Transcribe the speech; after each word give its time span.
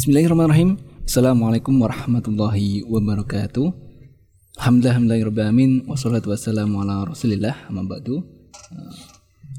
Bismillahirrahmanirrahim. 0.00 0.80
Assalamualaikum 1.04 1.76
warahmatullahi 1.76 2.88
wabarakatuh. 2.88 3.68
Alhamdulillahirrahmanirrahim. 4.56 5.84
Wassalatu 5.92 6.32
wassalamu 6.32 6.80
ala 6.80 7.04
rasulillah. 7.04 7.68
Amma 7.68 7.84
ba'du. 7.84 8.24
Uh, 8.72 8.96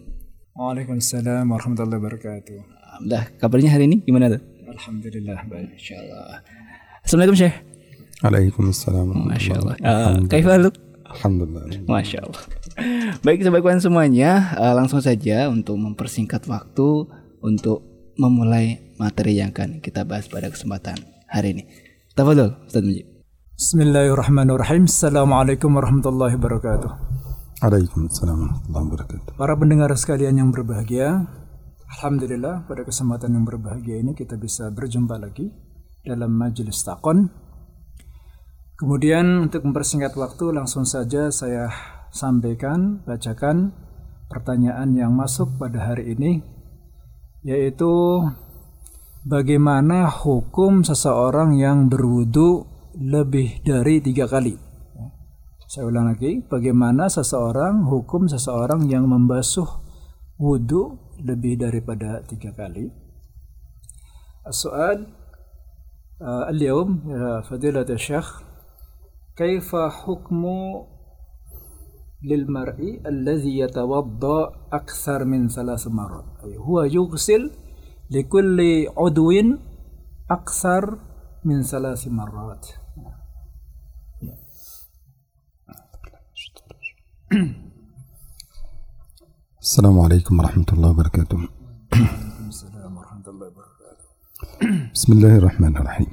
Waalaikumsalam 0.53 1.49
warahmatullahi 1.49 1.99
wabarakatuh. 2.03 2.59
Alhamdulillah, 2.61 3.25
kabarnya 3.41 3.71
hari 3.73 3.85
ini 3.89 3.97
gimana 4.05 4.37
tuh? 4.37 4.43
Alhamdulillah 4.69 5.39
baik. 5.49 5.71
Insyaallah. 5.81 6.45
Assalamualaikum 7.07 7.39
Syekh. 7.41 7.57
Waalaikumsalam. 8.21 9.07
Masya 9.33 9.55
Allah. 9.65 9.75
Uh, 9.81 10.15
Kaifal 10.29 10.69
Alhamdulillah. 11.15 11.63
Masya 11.87 12.19
Allah. 12.27 12.43
Baik 13.23 13.47
sobat 13.47 13.79
semuanya, 13.79 14.51
uh, 14.59 14.75
langsung 14.75 14.99
saja 14.99 15.47
untuk 15.47 15.79
mempersingkat 15.79 16.43
waktu 16.51 17.07
untuk 17.39 17.87
memulai 18.19 18.95
materi 18.99 19.39
yang 19.39 19.55
akan 19.55 19.79
kita 19.79 20.03
bahas 20.03 20.27
pada 20.27 20.51
kesempatan 20.51 20.99
hari 21.31 21.55
ini. 21.55 21.65
Tafadhol 22.19 22.59
Ustaz 22.67 22.83
Mujib. 22.83 23.07
Bismillahirrahmanirrahim. 23.55 24.91
Assalamualaikum 24.91 25.71
warahmatullahi 25.71 26.35
wabarakatuh. 26.35 26.91
Waalaikumsalam 27.63 28.39
warahmatullahi 28.43 28.87
wabarakatuh. 28.91 29.31
Para 29.39 29.55
pendengar 29.55 29.91
sekalian 29.95 30.35
yang 30.43 30.51
berbahagia, 30.51 31.31
Alhamdulillah 31.95 32.67
pada 32.67 32.83
kesempatan 32.83 33.39
yang 33.39 33.47
berbahagia 33.47 34.03
ini 34.03 34.19
kita 34.19 34.35
bisa 34.35 34.67
berjumpa 34.75 35.15
lagi 35.15 35.47
dalam 36.03 36.35
majelis 36.35 36.83
takon. 36.83 37.31
Kemudian 38.75 39.47
untuk 39.47 39.63
mempersingkat 39.63 40.19
waktu 40.19 40.51
langsung 40.51 40.83
saja 40.83 41.31
saya 41.31 41.71
sampaikan, 42.14 43.02
bacakan 43.06 43.74
pertanyaan 44.30 44.94
yang 44.94 45.14
masuk 45.14 45.58
pada 45.58 45.92
hari 45.94 46.14
ini 46.14 46.42
yaitu 47.42 48.24
bagaimana 49.24 50.12
hukum 50.12 50.84
seseorang 50.84 51.56
yang 51.56 51.88
berwudu 51.88 52.68
lebih 53.00 53.64
dari 53.64 54.04
tiga 54.04 54.28
kali. 54.28 54.58
Saya 55.70 55.86
ulang 55.86 56.10
lagi, 56.10 56.42
bagaimana 56.50 57.06
seseorang 57.08 57.86
hukum 57.86 58.26
seseorang 58.26 58.90
yang 58.90 59.06
membasuh 59.06 59.70
wudu 60.42 60.98
lebih 61.22 61.62
daripada 61.62 62.26
tiga 62.26 62.50
kali. 62.58 62.90
Soal 64.50 65.20
اليوم 66.22 67.00
يا 67.08 67.42
فضيلة 67.42 67.88
الشيخ 67.90 68.44
كيف 69.36 69.76
حكم 69.76 70.46
للمرء 72.25 73.01
الذي 73.07 73.59
يتوضأ 73.59 74.53
أكثر 74.73 75.25
من 75.25 75.49
ثلاث 75.49 75.89
مرات. 75.89 76.25
أي 76.45 76.57
هو 76.57 76.83
يغسل 76.83 77.51
لكل 78.11 78.61
عضو 78.97 79.31
أكثر 80.31 80.99
من 81.45 81.63
ثلاث 81.63 82.09
مرات. 82.09 82.67
السلام 89.61 90.01
عليكم 90.01 90.39
ورحمة 90.39 90.67
الله 90.73 90.91
وبركاته. 90.91 91.39
بسم 94.95 95.13
الله 95.13 95.37
الرحمن 95.37 95.77
الرحيم. 95.77 96.13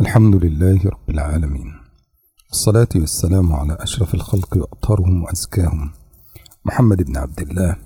الحمد 0.00 0.34
لله 0.44 0.80
رب 0.84 1.10
العالمين. 1.10 1.79
الصلاة 2.52 2.88
والسلام 2.94 3.52
على 3.52 3.76
أشرف 3.80 4.14
الخلق 4.14 4.56
وأطهرهم 4.56 5.22
وأزكاهم. 5.22 5.90
محمد 6.64 7.02
بن 7.02 7.16
عبد 7.16 7.40
الله 7.40 7.76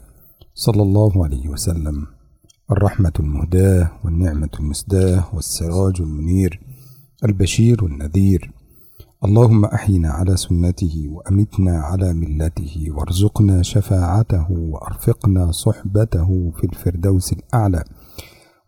صلى 0.54 0.82
الله 0.82 1.24
عليه 1.24 1.48
وسلم. 1.48 2.06
الرحمة 2.70 3.12
المهداة 3.20 3.90
والنعمة 4.04 4.48
المسداة 4.60 5.24
والسراج 5.34 6.00
المنير. 6.00 6.60
البشير 7.24 7.86
النذير. 7.86 8.52
اللهم 9.24 9.64
أحينا 9.64 10.10
على 10.10 10.36
سنته 10.36 11.08
وأمتنا 11.08 11.78
على 11.78 12.12
ملته 12.12 12.86
وارزقنا 12.88 13.62
شفاعته 13.62 14.46
وأرفقنا 14.50 15.52
صحبته 15.52 16.52
في 16.56 16.64
الفردوس 16.64 17.32
الأعلى. 17.32 17.84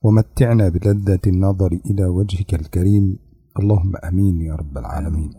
ومتعنا 0.03 0.69
بلذة 0.69 1.21
النظر 1.27 1.79
إلى 1.87 2.05
وجهك 2.05 2.55
الكريم. 2.55 3.19
اللهم 3.61 3.93
آمين 4.05 4.41
يا 4.41 4.55
رب 4.55 4.79
العالمين. 4.79 5.31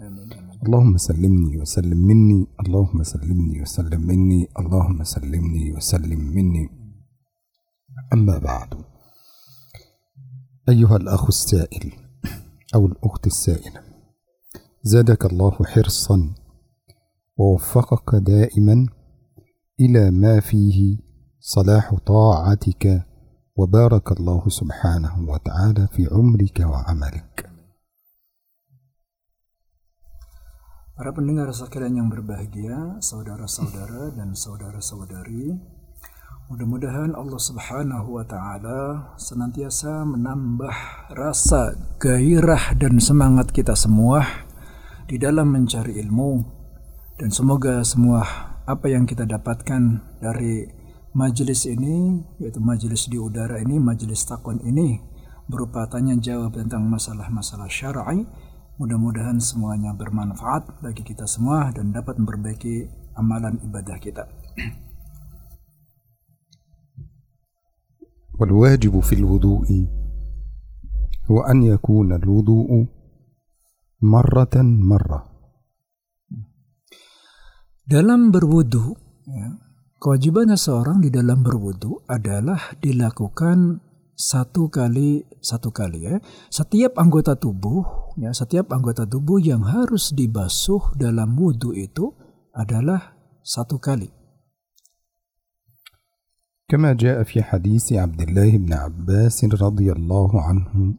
اللهم 0.66 0.98
سلمني 0.98 1.58
وسلم 1.58 1.98
مني 1.98 2.48
اللهم 2.60 3.04
سلمني 3.04 3.62
وسلم 3.62 4.08
مني 4.08 4.48
اللهم 4.60 5.04
سلمني 5.04 5.74
وسلم 5.74 6.20
مني. 6.20 6.70
أما 8.14 8.38
بعد 8.38 8.74
أيها 10.70 10.96
الأخ 10.96 11.26
السائل 11.26 11.94
أو 12.76 12.86
الأخت 12.86 13.28
السائلة 13.28 13.82
زادك 14.84 15.26
الله 15.26 15.52
حرصا 15.52 16.36
ووفقك 17.38 18.16
دائما 18.16 18.88
إلى 19.80 20.12
ما 20.12 20.40
فيه 20.40 20.98
صلاح 21.40 21.96
طاعتك 21.96 23.06
وبارك 23.56 24.20
الله 24.20 24.50
سبحانه 24.50 25.30
وتعالى 25.30 25.88
في 25.88 26.08
عمرك 26.12 26.60
وعملك. 26.60 27.47
Para 30.98 31.14
pendengar 31.14 31.46
sekalian 31.54 32.02
yang 32.02 32.10
berbahagia, 32.10 32.98
saudara-saudara 33.06 34.18
dan 34.18 34.34
saudara-saudari, 34.34 35.54
mudah-mudahan 36.50 37.14
Allah 37.14 37.38
Subhanahu 37.38 38.18
wa 38.18 38.26
taala 38.26 39.14
senantiasa 39.14 40.02
menambah 40.10 40.74
rasa 41.14 41.78
gairah 42.02 42.74
dan 42.82 42.98
semangat 42.98 43.54
kita 43.54 43.78
semua 43.78 44.26
di 45.06 45.22
dalam 45.22 45.54
mencari 45.54 46.02
ilmu. 46.02 46.42
Dan 47.22 47.30
semoga 47.30 47.86
semua 47.86 48.26
apa 48.66 48.90
yang 48.90 49.06
kita 49.06 49.30
dapatkan 49.30 50.02
dari 50.18 50.66
majelis 51.14 51.70
ini 51.70 52.26
yaitu 52.42 52.58
majelis 52.58 53.06
di 53.06 53.22
udara 53.22 53.62
ini 53.62 53.78
majelis 53.78 54.26
takon 54.26 54.58
ini 54.66 54.98
berupa 55.46 55.86
tanya 55.86 56.18
jawab 56.18 56.58
tentang 56.58 56.90
masalah-masalah 56.90 57.70
syar'i 57.70 58.26
mudah-mudahan 58.81 59.39
semuanya 59.39 59.95
bermanfaat 59.95 60.83
bagi 60.83 61.05
kita 61.07 61.29
semua 61.29 61.71
dan 61.71 61.93
dapat 61.93 62.19
memperbaiki 62.19 62.89
amalan 63.17 63.61
ibadah 63.63 63.99
kita 64.01 64.25
والواجب 68.33 69.01
في 69.01 69.15
الوضوء 69.23 69.69
هو 71.31 71.39
أن 71.47 71.63
يكون 71.63 72.13
الوضوء 72.13 72.71
مرة 74.03 74.57
مرة 74.63 75.21
dalam 77.87 78.33
berwudu 78.35 78.97
ya, 79.31 79.63
Kewajiban 80.03 80.51
seorang 80.59 80.99
di 80.99 81.15
dalam 81.15 81.47
berwudu 81.47 82.03
adalah 82.11 82.75
dilakukan 82.83 83.79
satu 84.19 84.67
kali 84.67 85.23
satu 85.39 85.71
kali 85.71 86.11
ya. 86.11 86.19
Setiap 86.51 86.99
anggota 86.99 87.39
tubuh 87.39 88.06
ya, 88.19 88.31
setiap 88.33 88.71
anggota 88.73 89.09
tubuh 89.09 89.41
yang 89.41 89.65
harus 89.65 90.13
dibasuh 90.13 90.95
dalam 90.99 91.35
wudu 91.39 91.73
itu 91.73 92.13
adalah 92.53 93.17
satu 93.43 93.81
kali. 93.81 94.23
كما 96.73 96.97
جاء 96.97 97.23
في 97.29 97.43
حديث 97.45 97.93
عبد 97.93 98.21
الله 98.33 98.51
بن 98.65 98.73
عباس 98.73 99.45
رضي 99.45 99.93
الله 99.93 100.31
عنه 100.41 100.97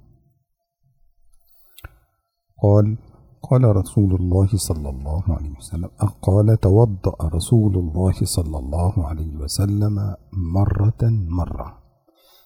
قال 2.62 2.98
قال 3.44 3.64
رسول 3.76 4.12
الله 4.16 4.50
صلى 4.54 4.90
الله 4.90 5.24
عليه 5.28 5.54
وسلم 5.58 5.90
قال 6.22 6.48
توضأ 6.60 7.18
رسول 7.26 7.74
الله 7.78 8.16
صلى 8.22 8.58
الله 8.58 8.94
عليه 9.08 9.34
وسلم 9.36 9.96
مرة 10.34 11.02
مرة 11.28 11.70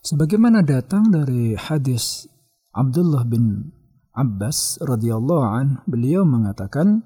Sebagaimana 0.08 0.64
datang 0.64 1.12
dari 1.12 1.52
hadis 1.60 2.32
Abdullah 2.72 3.28
bin 3.28 3.76
Abbas 4.13 4.77
radhiyallahu 4.85 5.45
an, 5.45 5.81
beliau 5.89 6.29
mengatakan, 6.29 7.01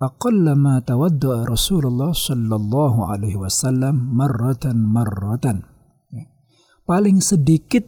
"Aqallama 0.00 0.80
tawadda 0.80 1.44
Rasulullah 1.44 2.16
sallallahu 2.16 3.04
alaihi 3.12 3.36
wasallam 3.36 4.16
marratan 4.16 4.88
marratan." 4.88 5.68
Ya. 6.08 6.24
Paling 6.88 7.20
sedikit 7.20 7.84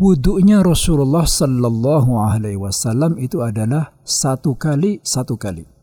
wudhunya 0.00 0.64
Rasulullah 0.64 1.28
sallallahu 1.28 2.16
alaihi 2.16 2.56
wasallam 2.56 3.20
itu 3.20 3.44
adalah 3.44 3.92
satu 4.00 4.56
kali 4.56 5.04
satu 5.04 5.36
kali. 5.36 5.73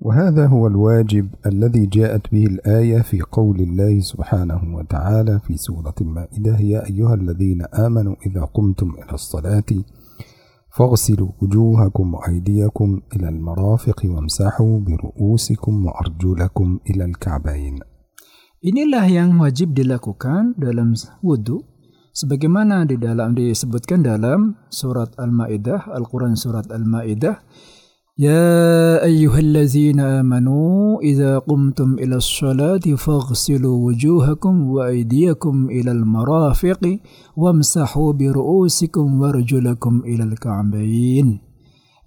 وهذا 0.00 0.46
هو 0.46 0.66
الواجب 0.66 1.28
الذي 1.46 1.86
جاءت 1.86 2.32
به 2.32 2.44
الآية 2.46 3.00
في 3.00 3.20
قول 3.20 3.60
الله 3.60 4.00
سبحانه 4.00 4.76
وتعالى 4.76 5.40
في 5.44 5.56
سورة 5.56 5.94
المائدة 6.00 6.58
يا 6.58 6.86
أيها 6.88 7.14
الذين 7.14 7.62
آمنوا 7.62 8.16
إذا 8.26 8.44
قمتم 8.44 8.90
إلى 9.04 9.12
الصلاة 9.12 9.70
فاغسلوا 10.72 11.30
وجوهكم 11.42 12.14
وأيديكم 12.14 13.00
إلى 13.16 13.28
المرافق 13.28 14.00
وامسحوا 14.04 14.80
برؤوسكم 14.80 15.86
وأرجلكم 15.86 16.78
إلى 16.90 17.04
الكعبين. 17.04 17.78
Inilah 18.60 19.08
yang 19.08 19.40
wajib 19.40 19.72
dilakukan 19.72 20.56
dalam 20.56 20.92
wudhu 21.24 21.64
sebagaimana 22.12 22.84
di 22.84 23.00
dalam 23.00 23.32
disebutkan 23.32 24.04
dalam 24.04 24.56
surat 24.68 25.16
Al-Maidah, 25.16 25.88
Al-Qur'an 25.92 26.36
surat 26.36 26.68
Al-Maidah 26.68 27.40
يا 28.19 29.03
أيها 29.03 29.39
الذين 29.39 29.99
آمنوا 29.99 31.01
إذا 31.03 31.39
قمتم 31.39 31.99
إلى 31.99 32.15
الصلاة 32.15 32.95
فاغسلوا 32.95 33.77
وجوهكم 33.85 34.69
وأيديكم 34.69 35.55
إلى 35.69 35.91
المرافق 35.91 36.99
وامسحوا 37.35 38.13
برؤوسكم 38.13 39.21
وارجلكم 39.21 39.93
إلى 40.05 40.23
الكعبين 40.23 41.27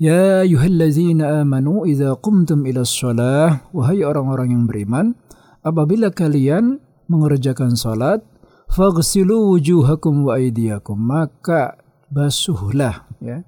يا 0.00 0.40
أيها 0.40 0.66
الذين 0.66 1.20
آمنوا 1.22 1.86
إذا 1.86 2.12
قمتم 2.12 2.66
إلى 2.66 2.80
الصلاة 2.80 3.68
وهي 3.76 4.00
orang-orang 4.08 4.48
yang 4.48 4.64
beriman 4.64 5.12
apabila 5.60 6.08
kalian 6.08 6.80
mengerjakan 7.12 7.76
salat 7.76 8.24
faghsilu 8.72 9.52
wujuhakum 9.52 10.24
wa 10.24 10.40
aydiyakum 10.40 10.96
maka 10.96 11.76
basuhlah 12.08 13.04
ya 13.20 13.44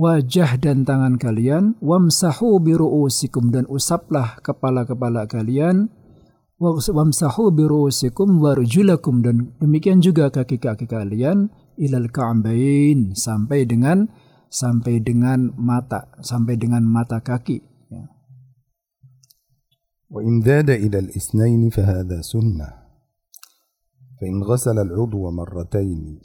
wajah 0.00 0.58
dan 0.58 0.82
tangan 0.82 1.20
kalian 1.20 1.78
wamsahu 1.78 2.58
biru'usikum 2.58 3.52
dan 3.52 3.68
usaplah 3.68 4.40
kepala-kepala 4.40 5.28
kalian 5.28 5.92
wamsahu 6.62 7.50
biru'usikum 7.54 8.38
warjulakum 8.38 9.22
dan 9.22 9.54
demikian 9.58 9.98
juga 10.02 10.30
kaki-kaki 10.30 10.86
kalian 10.86 11.50
ilal 11.78 12.08
ka'bain 12.08 13.14
sampai 13.18 13.66
dengan 13.66 14.10
sampai 14.52 15.00
dengan 15.00 15.54
mata 15.56 16.12
sampai 16.20 16.60
dengan 16.60 16.84
mata 16.84 17.24
kaki 17.24 17.62
ya. 17.88 18.04
وإن 20.12 20.44
زاد 20.44 20.70
إلى 20.70 20.98
الاثنين 21.08 21.72
فهذا 21.72 22.20
سنة 22.20 22.68
فإن 24.20 24.44
غسل 24.44 24.76
العضو 24.78 25.24
مرتين 25.30 26.20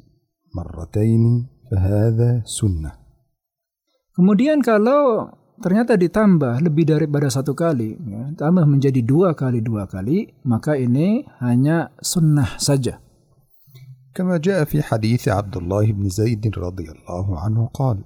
مرتين 0.51 1.23
فهذا 1.71 2.43
سنة 2.43 3.00
Kemudian 4.13 4.65
kalau 4.65 5.29
ternyata 5.61 5.97
ditambah 5.97 6.61
lebih 6.61 6.89
daripada 6.89 7.29
satu 7.29 7.53
kali, 7.53 7.97
ya, 7.97 8.33
tambah 8.37 8.65
menjadi 8.65 9.01
dua 9.05 9.37
kali 9.37 9.61
dua 9.61 9.85
kali, 9.85 10.33
maka 10.45 10.73
ini 10.77 11.25
hanya 11.41 11.93
sunnah 12.01 12.57
saja. 12.57 13.01
كما 14.17 14.41
جاء 14.41 14.65
في 14.65 14.81
حديث 14.81 15.29
عبد 15.29 15.57
الله 15.57 15.93
بن 15.93 16.09
زيد 16.09 16.41
رضي 16.57 16.89
الله 16.89 17.39
عنه 17.39 17.69
قال 17.69 18.01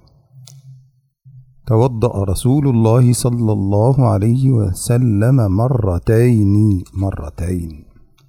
توضأ 1.64 2.24
رسول 2.24 2.68
الله 2.68 3.12
صلى 3.12 3.52
الله 3.52 3.96
عليه 4.12 4.44
وسلم 4.52 5.36
مرتين 5.40 6.54
مرتين 6.92 7.72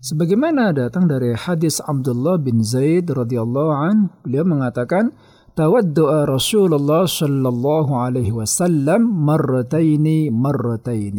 Sebagaimana 0.04 0.76
datang 0.76 1.08
dari 1.08 1.32
hadis 1.32 1.80
Abdullah 1.80 2.36
bin 2.36 2.60
Zaid 2.60 3.08
radhiyallahu 3.08 3.72
an, 3.72 4.12
beliau 4.28 4.44
mengatakan, 4.44 5.16
تودأ 5.59 6.25
رسول 6.25 6.71
الله 6.79 7.03
صلى 7.21 7.49
الله 7.55 7.87
عليه 8.05 8.31
وسلم 8.33 9.01
مرتين 9.27 10.07
مرتين 10.31 11.19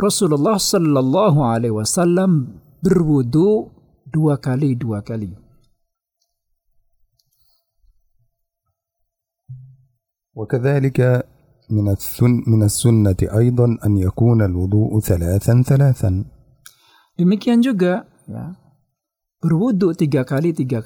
رسول 0.00 0.30
الله 0.38 0.56
صلى 0.56 0.98
الله 1.04 1.34
عليه 1.52 1.72
وسلم 1.76 2.30
berwudu 2.80 3.68
dua 4.08 4.40
kali 4.40 4.72
dua 4.78 5.02
kali. 5.04 5.34
وكذلك 10.38 10.98
من 11.70 11.86
السن 11.90 12.32
من 12.46 12.62
السنة 12.62 13.20
أيضا 13.20 13.66
أن 13.86 13.92
يكون 13.98 14.42
الوضوء 14.42 15.00
ثلاثا 15.00 15.62
ثلاثا. 15.66 16.24
Demikian 17.18 17.58
juga 17.60 18.06
ya 18.30 18.54
berwudu 19.42 19.90
tiga 19.98 20.22
kali 20.22 20.54
tiga 20.54 20.78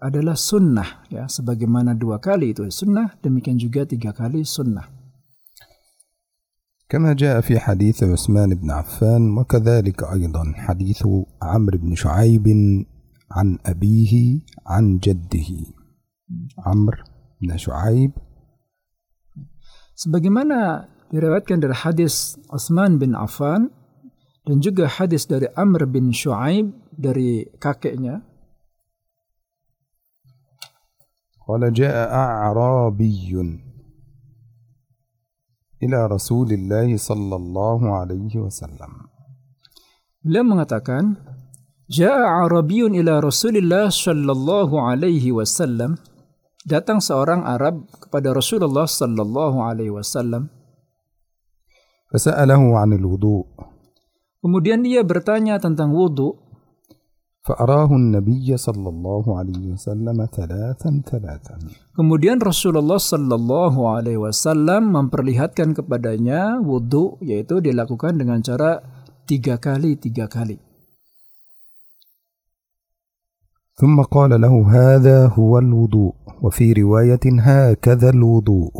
adalah 0.00 0.36
sunnah 0.36 1.08
ya 1.08 1.24
sebagaimana 1.24 1.96
dua 1.96 2.20
kali 2.20 2.52
itu 2.52 2.68
sunnah 2.68 3.16
demikian 3.24 3.56
juga 3.56 3.88
tiga 3.88 4.12
kali 4.12 4.44
sunnah 4.44 4.96
كما 6.86 7.18
جاء 7.18 7.42
في 7.42 7.58
حديث 7.58 8.06
عثمان 8.06 8.54
بن 8.54 8.70
عفان 8.70 9.38
وكذلك 9.38 10.06
أيضا 10.06 10.52
حديث 10.54 11.02
عمرو 11.42 11.78
بن 11.78 11.94
شعيب 11.94 12.46
عن 13.30 13.58
أبيه 13.66 14.14
عن 14.66 14.98
جده 15.02 15.50
عمرو 16.62 17.02
بن 17.42 17.56
شعيب 17.56 18.12
sebagaimana 19.98 20.86
diriwayatkan 21.10 21.58
dari 21.58 21.74
hadis 21.74 22.38
Utsman 22.52 23.02
bin 23.02 23.18
Affan 23.18 23.72
dan 24.46 24.62
juga 24.62 24.86
hadis 24.86 25.26
dari 25.26 25.50
Amr 25.58 25.90
bin 25.90 26.14
Shu'aib 26.14 26.70
dari 26.94 27.50
kakeknya 27.58 28.22
قال 31.51 31.67
جاء 31.73 32.07
أعرابي 32.15 33.35
إلى 35.83 35.99
رسول 36.07 36.49
الله 36.53 36.95
صلى 36.95 37.35
الله 37.35 37.79
عليه 37.99 38.33
وسلم. 38.39 38.91
لم 40.31 40.45
mengatakan 40.47 41.19
جاء 41.91 42.23
عربي 42.23 42.87
إلى 42.87 43.19
رسول 43.19 43.59
الله 43.59 43.91
صلى 43.91 44.31
الله 44.31 44.69
عليه 44.71 45.25
وسلم 45.35 45.99
datang 46.63 47.03
seorang 47.03 47.43
Arab 47.43 47.83
kepada 47.99 48.31
Rasulullah 48.31 48.87
صلى 48.87 49.19
الله 49.19 49.53
عليه 49.59 49.91
وسلم 49.91 50.47
فسأله 52.15 52.61
عن 52.79 52.95
الوضوء 52.95 53.45
Kemudian 54.41 54.81
dia 54.81 55.05
bertanya 55.05 55.61
tentang 55.61 55.93
wudhu. 55.93 56.40
فأراه 57.46 57.90
النبي 57.94 58.56
صلى 58.56 58.88
الله 58.88 59.24
عليه 59.38 59.64
وسلم 59.78 60.18
ثلاثا 60.34 60.90
ثلاثا 61.06 61.56
Kemudian 61.94 62.42
Rasulullah 62.42 62.98
Sallallahu 62.98 63.86
Alaihi 63.86 64.18
Wasallam 64.18 64.90
memperlihatkan 64.90 65.72
kepadanya 65.72 66.58
wudhu 66.58 67.22
yaitu 67.22 67.62
dilakukan 67.62 68.18
dengan 68.18 68.42
cara 68.42 68.82
tiga 69.30 69.62
kali 69.62 69.94
tiga 69.94 70.26
kali. 70.26 70.58
ثم 73.76 74.00
قال 74.08 74.32
له 74.40 74.54
هذا 74.72 75.36
هو 75.36 75.58
الوضوء 75.60 76.14
وفي 76.42 76.72
رواية 76.72 77.20
هكذا 77.20 78.08
الوضوء 78.10 78.72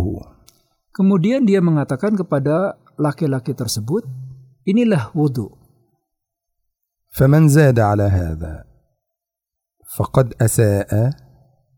Kemudian 0.96 1.44
dia 1.44 1.60
mengatakan 1.60 2.16
kepada 2.16 2.80
laki-laki 2.96 3.52
tersebut, 3.52 4.08
inilah 4.64 5.12
wudhu. 5.12 5.59
فمن 7.11 7.47
زاد 7.47 7.79
على 7.79 8.03
هذا 8.03 8.63
فقد 9.97 10.33
أساء 10.41 11.11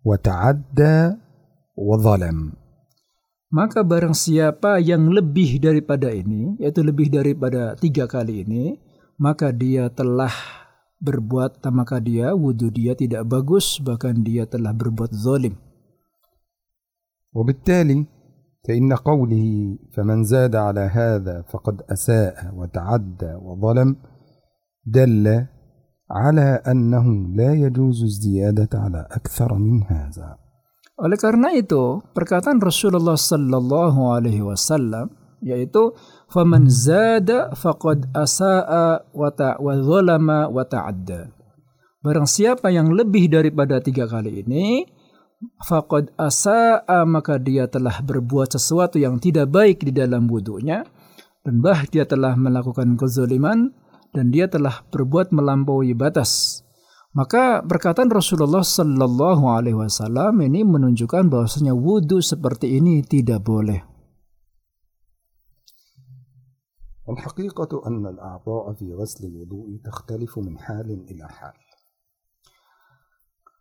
وتعدى 0.05 1.17
وظلم 1.77 2.39
Maka 3.53 3.85
barang 3.85 4.17
siapa 4.17 4.81
yang 4.81 5.13
lebih 5.13 5.61
daripada 5.61 6.09
ini, 6.09 6.57
yaitu 6.57 6.81
lebih 6.81 7.13
daripada 7.13 7.77
tiga 7.77 8.09
kali 8.09 8.41
ini, 8.41 8.81
maka 9.21 9.53
dia 9.53 9.93
telah 9.93 10.33
berbuat, 10.97 11.61
maka 11.69 12.01
dia 12.01 12.33
wudhu 12.33 12.73
dia 12.73 12.97
tidak 12.97 13.29
bagus, 13.29 13.77
bahkan 13.77 14.25
dia 14.25 14.49
telah 14.49 14.73
berbuat 14.73 15.13
zalim. 15.13 15.53
وبالتالي 17.33 18.05
فإن 18.67 18.93
قوله 18.93 19.77
فمن 19.93 20.23
زاد 20.23 20.55
على 20.55 20.81
هذا 20.81 21.41
فقد 21.41 21.81
أساء 21.89 22.53
وتعدى 22.55 23.33
وظلم 23.41 23.95
دل 24.87 25.47
على 26.11 26.49
أنه 26.66 27.06
لا 27.37 27.52
يجوز 27.54 28.02
الزيادة 28.02 28.68
على 28.75 29.06
أكثر 29.11 29.54
من 29.54 29.82
هذا 29.82 30.38
Oleh 30.99 31.14
karena 31.14 31.54
itu, 31.54 32.02
perkataan 32.11 32.58
Rasulullah 32.58 33.14
sallallahu 33.14 34.18
alaihi 34.18 34.42
wasallam 34.42 35.14
yaitu 35.38 35.94
faman 36.26 36.66
zada 36.66 37.54
faqad 37.54 38.11
asaa 38.11 39.06
wa 39.14 39.30
ta 39.30 39.54
wa 39.62 39.78
zalama 39.78 40.50
wa 40.50 40.66
ta'adda. 40.66 41.30
Barang 42.02 42.26
siapa 42.26 42.75
yang 42.75 42.90
lebih 42.90 43.30
daripada 43.30 43.78
tiga 43.78 44.11
kali 44.11 44.42
ini, 44.42 44.90
faqad 45.62 46.11
asaa 46.18 47.06
maka 47.06 47.38
dia 47.38 47.70
telah 47.70 48.02
berbuat 48.02 48.58
sesuatu 48.58 48.99
yang 48.99 49.23
tidak 49.23 49.54
baik 49.54 49.87
di 49.87 49.94
dalam 49.94 50.26
wudhunya 50.26 50.82
dan 51.47 51.54
bah 51.62 51.87
dia 51.87 52.04
telah 52.11 52.35
melakukan 52.35 52.99
kezaliman 52.99 53.70
dan 54.12 54.32
dia 54.32 54.49
telah 54.49 54.85
berbuat 54.88 55.30
melampaui 55.30 55.92
batas. 55.92 56.62
Maka 57.16 57.64
perkataan 57.64 58.12
Rasulullah 58.12 58.62
Sallallahu 58.62 59.49
Alaihi 59.49 59.78
Wasallam 59.78 60.44
ini 60.44 60.62
menunjukkan 60.62 61.32
bahwasanya 61.32 61.73
wudhu 61.73 62.20
seperti 62.20 62.78
ini 62.78 63.00
tidak 63.02 63.42
boleh. 63.42 63.88
الحقيقة 67.08 67.73
أن 67.88 68.04
الأعضاء 68.06 68.73
في 68.73 68.92
غسل 68.92 69.32
الوضوء 69.32 69.80
تختلف 69.85 70.32
من 70.38 70.61
حال 70.61 70.88
إلى 71.08 71.25
حال. 71.25 71.56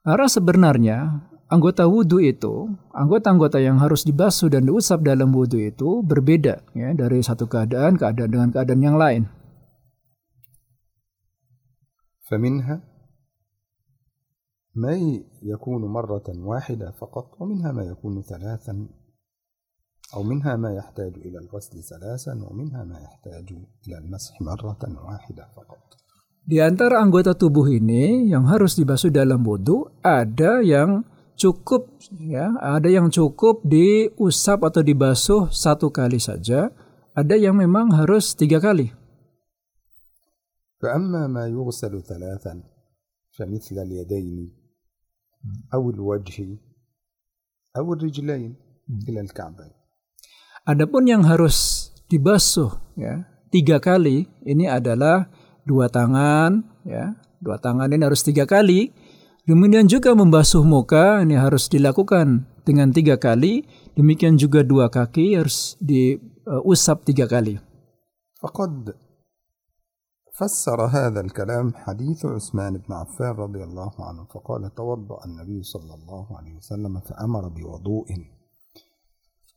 Arah 0.07 0.31
sebenarnya 0.31 1.19
anggota 1.51 1.83
wudhu 1.83 2.23
itu, 2.23 2.71
anggota-anggota 2.95 3.59
yang 3.59 3.75
harus 3.83 4.07
dibasuh 4.07 4.47
dan 4.47 4.63
diusap 4.63 5.03
dalam 5.03 5.35
wudhu 5.35 5.59
itu 5.59 5.99
berbeda 5.99 6.63
ya 6.71 6.95
dari 6.95 7.19
satu 7.19 7.43
keadaan 7.47 7.99
keadaan 7.99 8.31
dengan 8.31 8.49
keadaan 8.51 8.83
yang 8.83 8.95
lain. 8.95 9.27
فمنها 12.29 12.81
ما 14.75 14.93
يكون 15.41 15.81
مرة 15.85 16.27
واحدة 16.27 16.91
فقط 16.91 17.41
ومنها 17.41 17.71
ما 17.71 17.83
يكون 17.83 18.21
ثلاثا 18.21 18.87
أو 20.13 20.23
منها 20.23 20.55
ما 20.55 20.73
يحتاج 20.73 21.13
إلى 21.25 21.37
الغسل 21.37 21.83
ثلاثا 21.83 22.33
ومنها 22.49 22.83
ما 22.83 22.99
يحتاج 22.99 23.47
إلى 23.87 23.97
المسح 23.97 24.41
مرة 24.41 24.83
واحدة 25.05 25.43
فقط 25.55 25.87
Di 26.47 26.63
antara 26.63 27.03
anggota 27.03 27.35
tubuh 27.35 27.67
ini 27.67 28.31
yang 28.31 28.47
harus 28.47 28.79
dibasuh 28.79 29.11
dalam 29.11 29.43
wudhu 29.43 29.99
ada 29.99 30.63
yang 30.63 31.03
cukup 31.35 31.99
ya, 32.15 32.55
ada 32.63 32.87
yang 32.87 33.11
cukup 33.11 33.67
diusap 33.67 34.63
atau 34.63 34.79
dibasuh 34.79 35.51
satu 35.51 35.91
kali 35.91 36.23
saja, 36.23 36.71
ada 37.11 37.35
yang 37.35 37.59
memang 37.59 37.91
harus 37.91 38.31
tiga 38.31 38.63
kali. 38.63 38.95
فأما 40.81 41.27
ما 41.27 41.47
يغسل 41.47 41.93
ثلاثا 42.03 42.63
فمثل 43.37 43.75
اليدين 43.81 44.37
أو 45.73 45.89
الوجه 45.89 46.37
أو 47.77 47.93
الرجلين 47.93 48.55
إلى 49.09 49.19
الكعبين 49.21 49.73
Adapun 50.67 51.07
yang 51.07 51.23
harus 51.23 51.89
dibasuh 52.11 52.75
ya 52.99 53.23
tiga 53.47 53.79
kali 53.79 54.27
ini 54.43 54.67
adalah 54.67 55.31
dua 55.63 55.87
tangan 55.87 56.59
ya 56.83 57.15
dua 57.39 57.55
tangan 57.55 57.87
ini 57.87 58.03
harus 58.03 58.19
tiga 58.19 58.43
kali 58.43 58.91
kemudian 59.47 59.87
juga 59.87 60.11
membasuh 60.11 60.67
muka 60.67 61.23
ini 61.23 61.39
harus 61.39 61.71
dilakukan 61.71 62.43
dengan 62.67 62.91
tiga 62.91 63.15
kali 63.15 63.63
demikian 63.95 64.35
juga 64.35 64.59
dua 64.59 64.91
kaki 64.91 65.39
harus 65.39 65.79
diusap 65.79 67.07
tiga 67.07 67.31
kali 67.31 67.63
فقد 68.37 68.93
فسر 70.42 70.80
هذا 70.86 71.20
الكلام 71.20 71.70
حديث 71.74 72.26
عثمان 72.26 72.82
بن 72.82 72.90
عفان 72.94 73.30
رضي 73.30 73.62
الله 73.62 73.92
عنه 73.98 74.26
فقال 74.34 74.74
توضأ 74.74 75.18
النبي 75.26 75.62
صلى 75.62 75.94
الله 75.94 76.26
عليه 76.38 76.54
وسلم 76.58 77.00
فأمر 77.00 77.48
بوضوء 77.48 78.08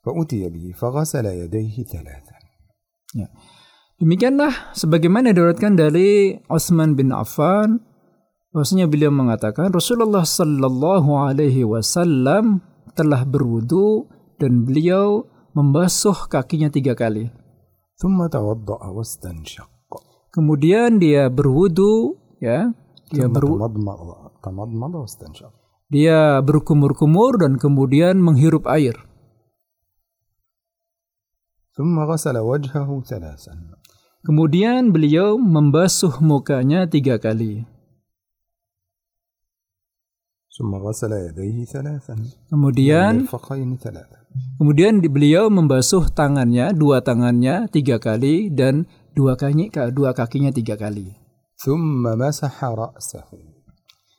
فأتي 0.05 0.49
به 0.49 0.65
فغسل 0.77 1.25
يديه 1.25 1.75
ثلاثا 1.83 2.37
ya. 3.17 3.27
demikianlah 3.97 4.77
sebagaimana 4.77 5.33
diriwayatkan 5.33 5.73
dari 5.73 6.37
Utsman 6.53 6.93
bin 6.93 7.09
Affan 7.09 7.81
bahwasanya 8.53 8.85
beliau 8.85 9.09
mengatakan 9.09 9.73
Rasulullah 9.73 10.21
sallallahu 10.21 11.17
alaihi 11.17 11.65
wasallam 11.65 12.61
telah 12.93 13.25
berwudu 13.25 14.05
dan 14.37 14.69
beliau 14.69 15.25
membasuh 15.57 16.29
kakinya 16.29 16.69
tiga 16.69 16.93
kali 16.93 17.33
ثم 17.95 18.19
توضأ 18.27 18.91
واستنشق 18.91 19.74
Kemudian 20.35 20.99
dia 20.99 21.31
berwudu, 21.31 22.19
ya. 22.43 22.75
Dia 23.07 23.31
berwudu. 23.31 23.71
Dia 25.87 26.43
berkumur-kumur 26.43 27.39
dan 27.39 27.55
kemudian 27.55 28.19
menghirup 28.19 28.67
air. 28.67 28.99
Kemudian 34.25 34.91
beliau 34.91 35.39
membasuh 35.39 36.19
mukanya 36.19 36.83
tiga 36.89 37.15
kali. 37.15 37.63
Kemudian 42.47 43.27
kemudian 44.55 44.93
beliau 45.03 45.51
membasuh 45.51 46.07
tangannya, 46.11 46.71
dua 46.71 47.03
tangannya 47.03 47.67
tiga 47.67 47.99
kali 47.99 48.47
dan 48.51 48.87
dua 49.15 49.39
kaki 49.39 49.71
dua 49.95 50.11
kakinya 50.11 50.51
tiga 50.51 50.75
kali. 50.75 51.15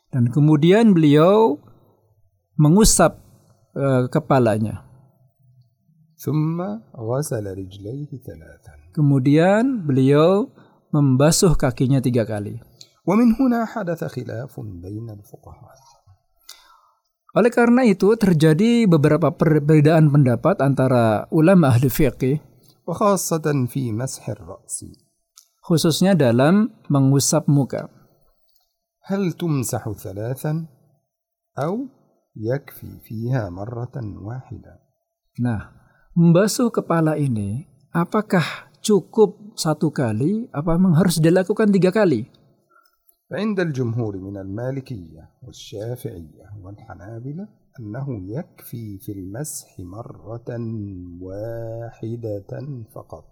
Dan 0.08 0.32
kemudian 0.32 0.96
beliau 0.96 1.60
mengusap 2.56 3.20
uh, 3.76 4.08
kepalanya. 4.08 4.88
Kemudian 8.96 9.84
beliau 9.84 10.48
membasuh 10.88 11.52
kakinya 11.60 12.00
tiga 12.00 12.24
kali. 12.24 12.56
Oleh 17.36 17.52
karena 17.52 17.84
itu 17.84 18.16
terjadi 18.16 18.88
beberapa 18.88 19.28
perbedaan 19.36 20.08
pendapat 20.08 20.64
antara 20.64 21.28
ulama 21.28 21.68
ahli 21.76 21.92
fiqih 21.92 22.40
وخاصة 22.87 23.45
في 23.69 23.91
مسح 23.91 24.29
الرأس 24.29 24.77
khususnya 25.61 26.17
dalam 26.17 26.73
mengusap 26.89 27.45
muka. 27.45 27.87
هل 29.05 29.31
تمسح 29.33 29.89
ثلاثا 29.91 30.65
أو 31.59 31.87
يكفي 32.37 32.99
فيها 33.05 33.49
مرة 33.49 33.95
واحدة 33.97 34.73
Nah, 35.41 35.71
membasuh 36.13 36.69
kepala 36.69 37.15
ini 37.15 37.65
apakah 37.95 38.43
cukup 38.83 39.55
satu 39.55 39.89
kali 39.89 40.51
apa 40.51 40.75
memang 40.75 40.99
harus 40.99 41.21
dilakukan 41.23 41.71
tiga 41.71 41.89
kali? 41.93 42.27
فعند 43.31 43.59
الجمهور 43.59 44.17
من 44.17 44.37
المالكية 44.37 45.23
والشافعية 45.43 46.45
والحنابلة 46.63 47.47
أنه 47.79 48.07
يكفي 48.27 48.99
في 48.99 49.11
المسح 49.11 49.79
مرة 49.79 50.49
واحدة 51.21 52.51
فقط 52.95 53.31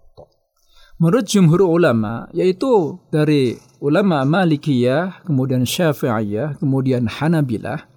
Menurut 1.00 1.24
jumhur 1.32 1.64
ulama, 1.64 2.28
yaitu 2.36 3.00
dari 3.08 3.56
ulama 3.80 4.20
Malikiyah, 4.28 5.24
kemudian 5.24 5.64
Syafi'iyah, 5.64 6.60
kemudian 6.60 7.08
Hanabilah, 7.08 7.88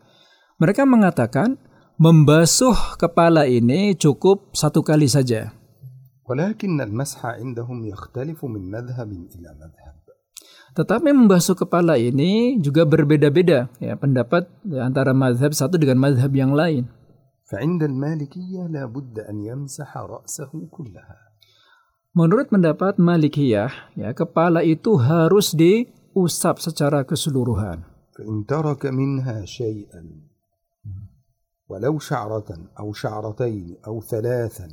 mereka 0.56 0.88
mengatakan 0.88 1.60
membasuh 2.00 2.96
kepala 2.96 3.44
ini 3.44 3.92
cukup 4.00 4.56
satu 4.56 4.80
kali 4.88 5.12
saja. 5.12 5.52
ولكن 6.24 6.82
المسح 6.82 7.26
عندهم 7.26 7.86
يختلف 7.86 8.46
من 8.46 8.72
مذهب 8.72 9.12
إلى 9.12 9.50
مذهب 9.60 9.96
Tetapi 10.74 11.14
membasuh 11.14 11.54
kepala 11.54 11.96
ini 12.02 12.58
juga 12.58 12.82
berbeda-beda 12.84 13.70
ya 13.78 13.94
pendapat 13.94 14.50
ya, 14.66 14.90
antara 14.90 15.14
mazhab 15.14 15.54
satu 15.54 15.78
dengan 15.78 16.02
mazhab 16.02 16.34
yang 16.34 16.54
lain. 16.54 16.90
فعند 17.44 17.84
المالكية 17.84 18.68
لا 18.68 18.86
بد 18.90 19.20
أن 19.20 19.38
يمسح 19.46 19.98
رأسه 19.98 20.52
كلها 20.72 21.18
Menurut 22.14 22.54
pendapat 22.54 23.02
Malikiyah, 23.02 23.74
ya 23.98 24.14
kepala 24.14 24.62
itu 24.62 25.02
harus 25.02 25.54
diusap 25.54 26.62
secara 26.62 27.02
keseluruhan. 27.06 27.82
فإن 28.14 28.46
ترك 28.46 28.86
منها 28.86 29.46
شيئا 29.46 30.04
ولو 31.70 32.00
شعرة 32.00 32.50
أو 32.80 32.94
شعرتين 32.94 33.78
أو 33.88 34.02
ثلاثا 34.02 34.70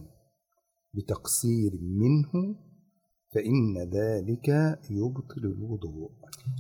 بتقصير 0.94 1.73
منه 1.80 2.32
فإن 3.35 3.78
ذلك 3.94 4.49
يبطل 4.90 5.42
الوضوء 5.44 6.11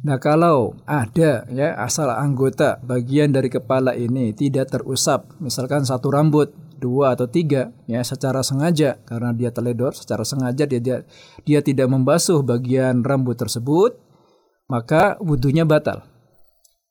Nah, 0.04 0.20
kalau 0.20 0.76
ada 0.84 1.48
ya 1.48 1.72
asal 1.80 2.12
anggota 2.12 2.76
bagian 2.84 3.32
dari 3.32 3.48
kepala 3.48 3.96
ini 3.96 4.36
tidak 4.36 4.68
terusap, 4.68 5.32
misalkan 5.40 5.88
satu 5.88 6.12
rambut, 6.12 6.52
dua 6.76 7.16
atau 7.16 7.24
tiga 7.24 7.72
ya 7.88 8.04
secara 8.04 8.44
sengaja 8.44 9.00
karena 9.08 9.32
dia 9.32 9.48
teledor 9.52 9.96
secara 9.96 10.20
sengaja 10.24 10.68
dia 10.68 10.80
dia, 10.80 10.96
dia 11.48 11.60
tidak 11.64 11.88
membasuh 11.88 12.44
bagian 12.44 13.00
rambut 13.00 13.40
tersebut, 13.40 13.96
maka 14.68 15.16
wudhunya 15.24 15.64
batal. 15.64 16.04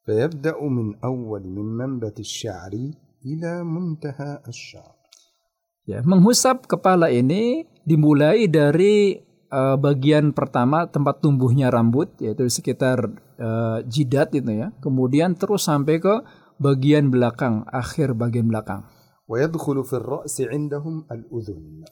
فيبدأ 0.10 0.58
من 0.58 0.98
أول 1.06 1.46
من 1.46 1.78
منبت 1.78 2.20
الشعر 2.20 2.74
إلى 3.26 3.52
منتهى 3.64 4.42
الشعر 4.50 4.98
Ya, 5.90 6.06
menghusap 6.06 6.70
kepala 6.70 7.10
ini 7.10 7.66
dimulai 7.82 8.46
dari 8.46 9.18
uh, 9.54 9.76
bagian 9.76 10.32
pertama 10.32 10.86
tempat 10.90 11.22
tumbuhnya 11.22 11.74
rambut 11.74 12.10
yaitu 12.22 12.46
sekitar 12.48 13.10
uh, 13.42 13.80
jidat 13.86 14.34
itu 14.36 14.52
ya. 14.54 14.74
Kemudian 14.80 15.36
terus 15.36 15.66
sampai 15.66 16.02
ke 16.02 16.22
bagian 16.60 17.10
belakang, 17.10 17.66
akhir 17.70 18.14
bagian 18.16 18.48
belakang. 18.50 18.86
ويدخل 19.30 19.78
في 19.86 19.96
الرأس 20.02 20.36
عندهم 20.42 21.06
الأذن 21.06 21.86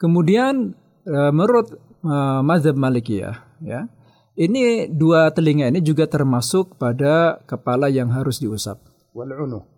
Kemudian 0.00 0.74
uh, 1.06 1.30
menurut 1.30 1.76
uh, 2.02 2.40
mazhab 2.42 2.74
Malikiyah 2.74 3.60
ya. 3.62 3.86
Ini 4.34 4.88
dua 4.88 5.28
telinga 5.30 5.68
ini 5.68 5.84
juga 5.84 6.08
termasuk 6.08 6.80
pada 6.80 7.38
kepala 7.44 7.92
yang 7.92 8.08
harus 8.10 8.40
diusap. 8.40 8.80
والعنق 9.12 9.68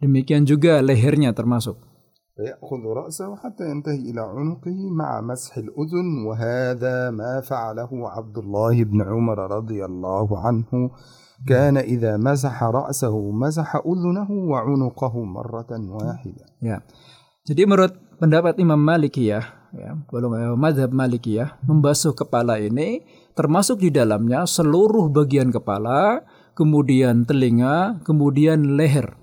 Demikian 0.00 0.46
juga 0.48 0.80
lehernya 0.80 1.34
termasuk. 1.36 1.76
فيأخذ 2.38 2.82
رأسه 2.86 3.36
حتى 3.36 3.70
ينتهي 3.70 4.14
إلى 4.14 4.20
عنقه 4.20 4.78
مع 4.94 5.20
مسح 5.20 5.56
الأذن 5.56 6.08
وهذا 6.26 7.10
ما 7.10 7.40
فعله 7.40 7.90
عبد 7.90 8.38
الله 8.38 8.84
بن 8.84 9.02
عمر 9.02 9.38
رضي 9.58 9.84
الله 9.84 10.28
عنه 10.46 10.90
كان 11.46 11.76
إذا 11.76 12.16
مسح 12.16 12.62
رأسه 12.62 13.30
مسح 13.30 13.76
أذنه 13.76 14.30
وعنقه 14.30 15.14
مرة 15.24 15.70
واحدة 15.70 16.46
Ya. 16.62 16.82
Jadi 17.46 17.62
menurut 17.64 17.94
pendapat 18.18 18.58
Imam 18.58 18.82
Malikiyah, 18.82 19.72
ya, 19.72 19.94
golongan 20.10 20.58
mazhab 20.58 20.90
Malikiyah, 20.90 21.62
membasuh 21.64 22.12
kepala 22.12 22.58
ini 22.58 23.06
termasuk 23.38 23.78
di 23.78 23.94
dalamnya 23.94 24.42
seluruh 24.44 25.06
bagian 25.08 25.54
kepala, 25.54 26.26
kemudian 26.58 27.24
telinga, 27.24 28.02
kemudian 28.02 28.74
leher. 28.74 29.14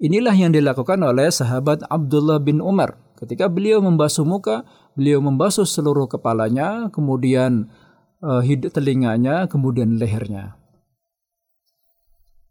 Ya. 0.00 0.08
Inilah 0.12 0.36
yang 0.36 0.52
dilakukan 0.52 1.00
oleh 1.00 1.32
sahabat 1.32 1.80
Abdullah 1.88 2.36
bin 2.36 2.60
Umar. 2.60 3.00
Ketika 3.16 3.48
beliau 3.48 3.80
membasuh 3.80 4.28
muka, 4.28 4.68
beliau 4.92 5.24
membasuh 5.24 5.64
seluruh 5.64 6.04
kepalanya, 6.04 6.92
kemudian 6.92 7.72
eh, 8.20 8.42
hid- 8.44 8.68
telinganya, 8.72 9.48
kemudian 9.48 9.96
lehernya. 9.96 10.56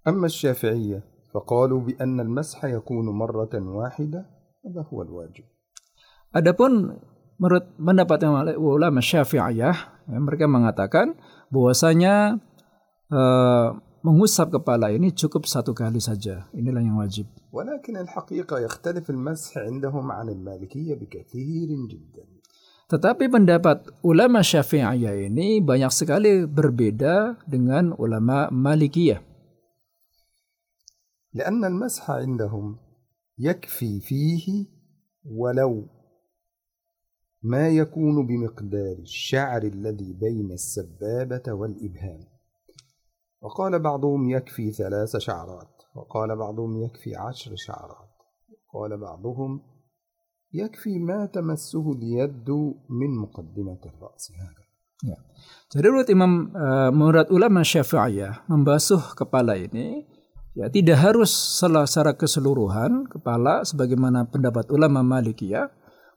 أما 0.06 0.30
الشافعية 0.30 1.34
فقالوا 1.34 1.80
بأن 1.82 2.20
المسح 2.20 2.66
يكون 2.66 3.06
مرة 3.10 3.54
واحدة 3.58 4.22
هذا 4.66 4.82
هو 4.94 5.02
الواجب 5.02 5.46
Adapun 6.36 6.94
menurut 7.40 7.64
pendapat 7.80 8.28
ulama 8.60 9.00
Syafi'iyah, 9.00 9.78
ya, 10.06 10.18
mereka 10.20 10.52
mengatakan 10.52 11.16
bahwasanya 11.48 12.44
eh, 13.08 13.68
mengusap 14.01 14.53
kepala 14.57 14.89
ini 14.93 15.13
cukup 15.13 15.45
satu 15.45 15.77
kali 15.77 16.01
saja. 16.01 16.49
Inilah 16.57 16.83
yang 16.83 16.99
wajib. 17.01 17.27
ولكن 17.51 17.97
الحقيقة 17.97 18.59
يختلف 18.59 19.11
المسح 19.11 19.59
عندهم 19.59 20.13
عن 20.13 20.29
المالكية 20.29 20.95
بكثير 20.95 21.69
جدا 21.91 22.25
Tetapi 22.91 23.31
pendapat 23.31 23.87
ulama 24.03 24.43
Syafi'iyah 24.43 25.15
ini 25.31 25.63
banyak 25.63 25.95
sekali 25.95 26.43
berbeda 26.43 27.39
dengan 27.47 27.95
ulama 27.95 28.51
Malikiyah. 28.51 29.23
لأن 31.35 31.65
المسح 31.65 32.11
عندهم 32.11 32.77
يكفي 33.39 34.01
فيه 34.01 34.67
ولو 35.25 35.87
ما 37.43 37.69
يكون 37.69 38.27
بمقدار 38.27 38.97
الشعر 38.99 39.63
الذي 39.63 40.13
بين 40.13 40.53
السبابة 40.53 41.53
والإبهام 41.53 42.21
وقال 43.42 43.80
بعضهم 43.80 44.30
يكفي 44.30 44.72
ثلاث 44.72 45.18
شعرات 45.18 45.76
وقال 45.96 46.36
بعضهم 46.36 46.84
يكفي 46.84 47.16
عشر 47.16 47.52
شعرات 47.56 48.16
وقال 48.74 48.98
بعضهم 48.98 49.62
يكفي 50.54 51.00
ما 51.00 51.26
تمسه 51.26 51.92
اليد 51.92 52.50
من 52.90 53.12
مقدمة 53.22 53.82
الرأس 53.86 54.32
هكذا 54.32 54.66
Ya. 55.04 55.20
Jadi 55.76 55.86
menurut 55.92 56.08
Imam 56.08 56.32
eh, 56.56 56.90
menurut 56.96 57.28
ulama 57.28 57.68
Syafi'iyah 57.68 58.48
membasuh 58.48 59.12
kepala 59.12 59.60
ini 59.60 60.08
ya 60.56 60.72
tidak 60.72 61.04
harus 61.04 61.30
salah 61.36 61.84
secara 61.84 62.16
keseluruhan 62.16 63.04
kepala 63.12 63.68
sebagaimana 63.68 64.32
pendapat 64.32 64.72
ulama 64.72 65.04
Malikiyah. 65.04 65.68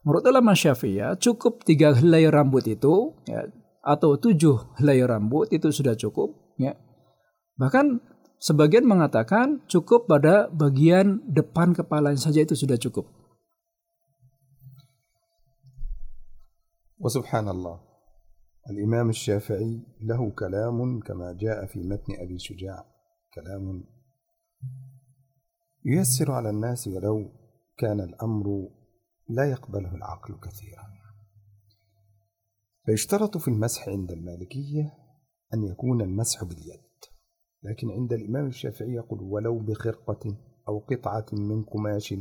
Menurut 0.07 0.23
ulama 0.31 0.55
Syafi'iyah 0.55 1.19
cukup 1.19 1.67
tiga 1.67 1.91
helai 1.91 2.31
rambut 2.31 2.71
itu 2.71 3.19
ya, 3.27 3.51
atau 3.83 4.15
tujuh 4.15 4.79
helai 4.79 5.03
rambut 5.03 5.51
itu 5.51 5.75
sudah 5.75 5.99
cukup 5.99 6.55
ya. 6.55 6.79
Bahkan 7.58 8.02
sebagian 8.42 8.90
mengatakan 8.90 9.62
cukup 9.70 10.10
pada 10.10 10.50
bagian 10.50 11.22
depan 11.30 11.78
kepala 11.78 12.18
saja 12.18 12.42
itu 12.42 12.58
sudah 12.58 12.78
cukup. 12.78 13.06
وسبحان 17.04 17.50
الله 17.52 17.80
الإمام 18.70 19.10
الشافعي 19.10 19.84
له 20.08 20.32
كلام 20.32 21.00
كما 21.00 21.36
جاء 21.36 21.66
في 21.66 21.84
متن 21.84 22.16
أبي 22.16 22.40
شجاع 22.40 22.86
كلام 23.34 23.84
ييسر 25.86 26.32
على 26.32 26.50
الناس 26.50 26.88
ولو 26.88 27.32
كان 27.78 28.00
الأمر 28.00 28.70
لا 29.30 29.52
يقبله 29.52 29.96
العقل 29.96 30.40
كثيرا 30.40 30.88
فيشترط 32.86 33.38
في 33.38 33.48
المسح 33.48 33.90
عند 33.90 34.12
المالكية 34.12 34.94
أن 35.54 35.64
يكون 35.64 36.02
المسح 36.02 36.44
باليد 36.44 36.93
لكن 37.64 37.92
عند 37.92 38.14
الإمام 38.14 38.48
الشافعي 38.48 38.94
يقول 38.94 39.22
ولو 39.22 39.60
بخرقة 39.60 40.38
أو 40.68 40.80
قطعة 40.80 41.26
من 41.34 41.64
قماش 41.64 42.14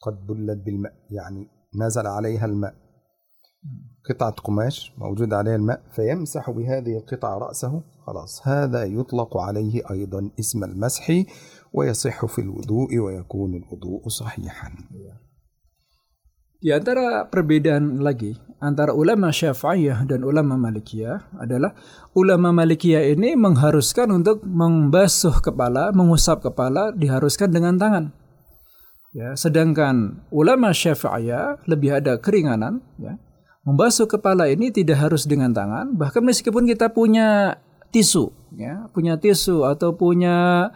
قد 0.00 0.26
بلت 0.26 0.58
بالماء 0.58 0.92
يعني 1.10 1.48
نزل 1.74 2.06
عليها 2.06 2.46
الماء. 2.46 2.74
قطعة 4.10 4.30
قماش 4.30 4.92
موجود 4.98 5.32
عليها 5.32 5.56
الماء 5.56 5.82
فيمسح 5.92 6.50
بهذه 6.50 6.96
القطعة 6.96 7.38
رأسه 7.38 7.82
خلاص. 8.06 8.48
هذا 8.48 8.84
يطلق 8.84 9.36
عليه 9.36 9.82
أيضا 9.90 10.30
اسم 10.40 10.64
المسح 10.64 11.12
ويصح 11.72 12.26
في 12.26 12.40
الوضوء 12.40 12.98
ويكون 12.98 13.54
الوضوء 13.54 14.08
صحيحا. 14.08 14.70
Di 16.58 16.74
antara 16.74 17.22
perbedaan 17.30 18.02
lagi 18.02 18.34
antara 18.58 18.90
ulama 18.90 19.30
Syafi'iyah 19.30 20.02
dan 20.10 20.26
ulama 20.26 20.58
Malikiyah 20.58 21.38
adalah 21.38 21.70
ulama 22.18 22.50
Malikiyah 22.50 23.14
ini 23.14 23.38
mengharuskan 23.38 24.10
untuk 24.10 24.42
membasuh 24.42 25.38
kepala, 25.38 25.94
mengusap 25.94 26.42
kepala 26.42 26.90
diharuskan 26.90 27.54
dengan 27.54 27.78
tangan. 27.78 28.10
Ya, 29.14 29.38
sedangkan 29.38 30.26
ulama 30.34 30.74
Syafi'iyah 30.74 31.62
lebih 31.70 32.02
ada 32.02 32.18
keringanan, 32.18 32.82
ya. 32.98 33.14
Membasuh 33.62 34.10
kepala 34.10 34.50
ini 34.50 34.74
tidak 34.74 34.98
harus 34.98 35.30
dengan 35.30 35.54
tangan, 35.54 35.94
bahkan 35.94 36.26
meskipun 36.26 36.66
kita 36.66 36.90
punya 36.90 37.54
tisu, 37.94 38.34
ya, 38.58 38.90
punya 38.90 39.14
tisu 39.14 39.62
atau 39.62 39.94
punya 39.94 40.74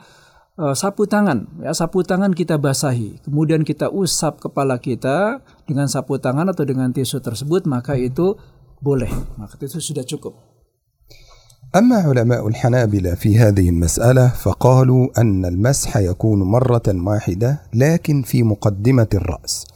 uh, 0.57 0.73
sapu 0.73 1.05
tangan, 1.05 1.47
ya, 1.61 1.71
sapu 1.71 2.01
tangan 2.03 2.33
kita 2.33 2.57
basahi, 2.57 3.21
kemudian 3.23 3.61
kita 3.61 3.87
usap 3.93 4.41
kepala 4.41 4.81
kita 4.81 5.39
dengan 5.69 5.85
sapu 5.87 6.17
tangan 6.17 6.49
atau 6.51 6.65
dengan 6.65 6.91
tisu 6.91 7.21
tersebut, 7.21 7.65
maka 7.69 7.95
itu 7.95 8.35
boleh, 8.81 9.09
maka 9.37 9.57
itu 9.61 9.79
sudah 9.81 10.03
cukup. 10.03 10.57
أما 11.75 11.95
علماء 11.95 12.47
الحنابلة 12.47 13.15
في 13.15 13.39
هذه 13.39 13.69
المسألة 13.69 14.27
فقالوا 14.27 15.21
أن 15.21 15.45
المسح 15.45 15.97
يكون 15.97 16.43
مرة 16.43 16.87
واحدة 16.87 17.61
لكن 17.73 18.21
في 18.21 18.43
مقدمة 18.43 19.07
الرأس 19.13 19.67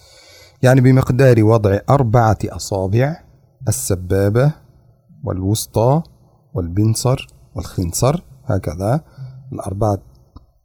يعني 0.63 0.81
بمقدار 0.81 1.43
وضع 1.43 1.79
أربعة 1.89 2.37
أصابع 2.45 3.23
السبابة 3.67 4.53
والوسطى 5.23 6.01
والبنصر 6.53 7.27
والخنصر 7.55 8.23
هكذا 8.45 9.01
الأربعة 9.53 9.99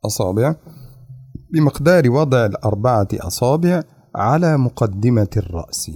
أصابع 0.04 0.54
بمقدار 1.52 2.10
وضع 2.10 2.46
الأربعة 2.46 3.08
أصابع 3.14 3.82
على 4.14 4.56
مقدمة 4.56 5.32
الرأس 5.36 5.90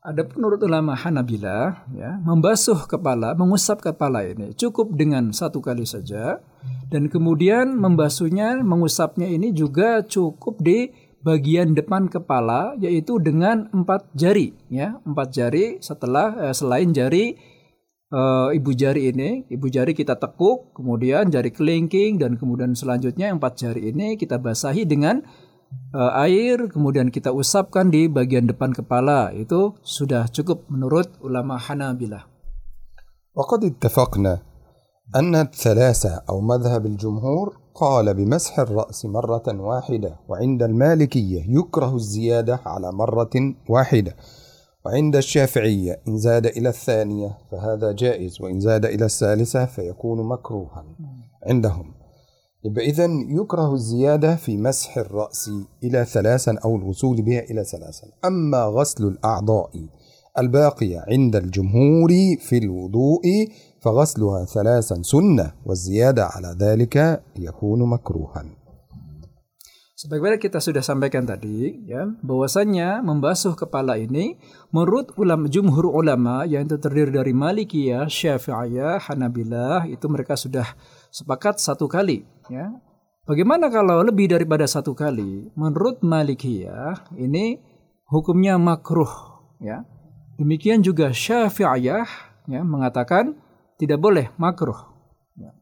Ada 0.00 0.24
menurut 0.32 0.64
ulama 0.64 0.96
Hanabila, 0.96 1.84
ya, 1.92 2.16
membasuh 2.24 2.88
kepala, 2.88 3.36
mengusap 3.36 3.84
kepala 3.84 4.24
ini 4.24 4.56
cukup 4.56 4.96
dengan 4.96 5.28
satu 5.28 5.60
kali 5.60 5.84
saja, 5.84 6.40
dan 6.88 7.12
kemudian 7.12 7.76
membasuhnya, 7.76 8.64
mengusapnya 8.64 9.28
ini 9.28 9.52
juga 9.52 10.00
cukup 10.00 10.56
di 10.56 10.88
bagian 11.20 11.76
depan 11.76 12.08
kepala, 12.08 12.80
yaitu 12.80 13.20
dengan 13.20 13.68
empat 13.76 14.08
jari, 14.16 14.56
ya, 14.72 14.96
empat 15.04 15.36
jari 15.36 15.84
setelah 15.84 16.48
eh, 16.48 16.54
selain 16.56 16.96
jari 16.96 17.36
eh, 18.10 18.48
ibu 18.58 18.70
jari 18.74 19.14
ini, 19.14 19.46
ibu 19.50 19.66
jari 19.70 19.94
kita 19.94 20.18
tekuk, 20.18 20.74
kemudian 20.74 21.30
jari 21.30 21.50
kelingking, 21.54 22.18
dan 22.18 22.36
kemudian 22.36 22.74
selanjutnya 22.74 23.30
empat 23.30 23.60
jari 23.62 23.94
ini 23.94 24.18
kita 24.18 24.36
basahi 24.38 24.84
dengan 24.84 25.22
eh, 25.94 26.12
air, 26.26 26.66
kemudian 26.68 27.08
kita 27.14 27.30
usapkan 27.30 27.88
di 27.88 28.10
bagian 28.10 28.50
depan 28.50 28.74
kepala. 28.74 29.30
Itu 29.32 29.78
sudah 29.82 30.26
cukup 30.28 30.66
menurut 30.68 31.16
ulama 31.22 31.56
Hanabilah. 31.56 32.30
وقد 33.30 33.64
اتفقنا 33.64 34.42
أن 35.16 35.34
الثلاثة 35.34 36.22
أو 36.28 36.40
مذهب 36.40 36.86
الجمهور 36.86 37.56
قال 37.74 38.14
بمسح 38.14 38.58
الرأس 38.58 39.06
مرة 39.06 39.42
واحدة 39.48 40.16
وعند 40.28 40.62
المالكية 40.62 41.44
يكره 41.48 41.96
الزيادة 41.96 42.60
على 42.66 42.92
مرة 42.92 43.54
واحدة 43.68 44.16
وعند 44.85 45.15
الشافعية 45.15 46.01
إن 46.07 46.17
زاد 46.17 46.45
إلى 46.45 46.69
الثانية 46.69 47.37
فهذا 47.51 47.91
جائز 47.91 48.41
وإن 48.41 48.59
زاد 48.59 48.85
إلى 48.85 49.05
الثالثة 49.05 49.65
فيكون 49.65 50.27
مكروها 50.27 50.85
عندهم. 51.43 51.93
إذا 52.77 53.07
يكره 53.29 53.73
الزيادة 53.73 54.35
في 54.35 54.57
مسح 54.57 54.97
الرأس 54.97 55.49
إلى 55.83 56.05
ثلاثا 56.05 56.57
أو 56.65 56.75
الوصول 56.75 57.21
بها 57.21 57.39
إلى 57.39 57.63
ثلاثا. 57.63 58.07
أما 58.25 58.65
غسل 58.65 59.03
الأعضاء 59.07 59.71
الباقية 60.37 61.05
عند 61.07 61.35
الجمهور 61.35 62.09
في 62.39 62.57
الوضوء 62.57 63.21
فغسلها 63.81 64.45
ثلاثا 64.45 65.01
سنة 65.01 65.51
والزيادة 65.65 66.25
على 66.25 66.55
ذلك 66.59 67.23
يكون 67.39 67.89
مكروها. 67.89 68.45
Sebagaimana 69.95 70.35
kita 70.35 70.59
sudah 70.59 70.83
sampaikan 70.83 71.23
tadi, 71.23 71.87
ya, 71.87 72.03
bahwasanya 72.19 72.99
membasuh 72.99 73.55
kepala 73.55 73.95
ini 73.95 74.35
menurut 74.75 75.15
ulama 75.15 75.47
jumhur 75.47 75.87
ulama 75.87 76.43
yang 76.43 76.67
itu 76.67 76.75
terdiri 76.75 77.15
dari 77.15 77.31
Malikiyah, 77.31 78.11
Syafi'iyah, 78.11 79.07
Hanabilah 79.07 79.87
itu 79.87 80.03
mereka 80.11 80.35
sudah 80.35 80.67
sepakat 81.07 81.63
satu 81.63 81.87
kali, 81.87 82.27
ya. 82.51 82.75
Bagaimana 83.23 83.71
kalau 83.71 84.03
lebih 84.03 84.35
daripada 84.35 84.67
satu 84.67 84.91
kali? 84.91 85.47
Menurut 85.55 86.03
Malikiyah 86.03 87.15
ini 87.15 87.63
hukumnya 88.11 88.59
makruh, 88.59 89.47
ya. 89.63 89.87
Demikian 90.35 90.83
juga 90.83 91.15
Syafi'iyah 91.15 92.35
ya 92.51 92.61
mengatakan 92.67 93.39
tidak 93.79 94.03
boleh 94.03 94.27
makruh. 94.35 94.91
Ya. 95.39 95.55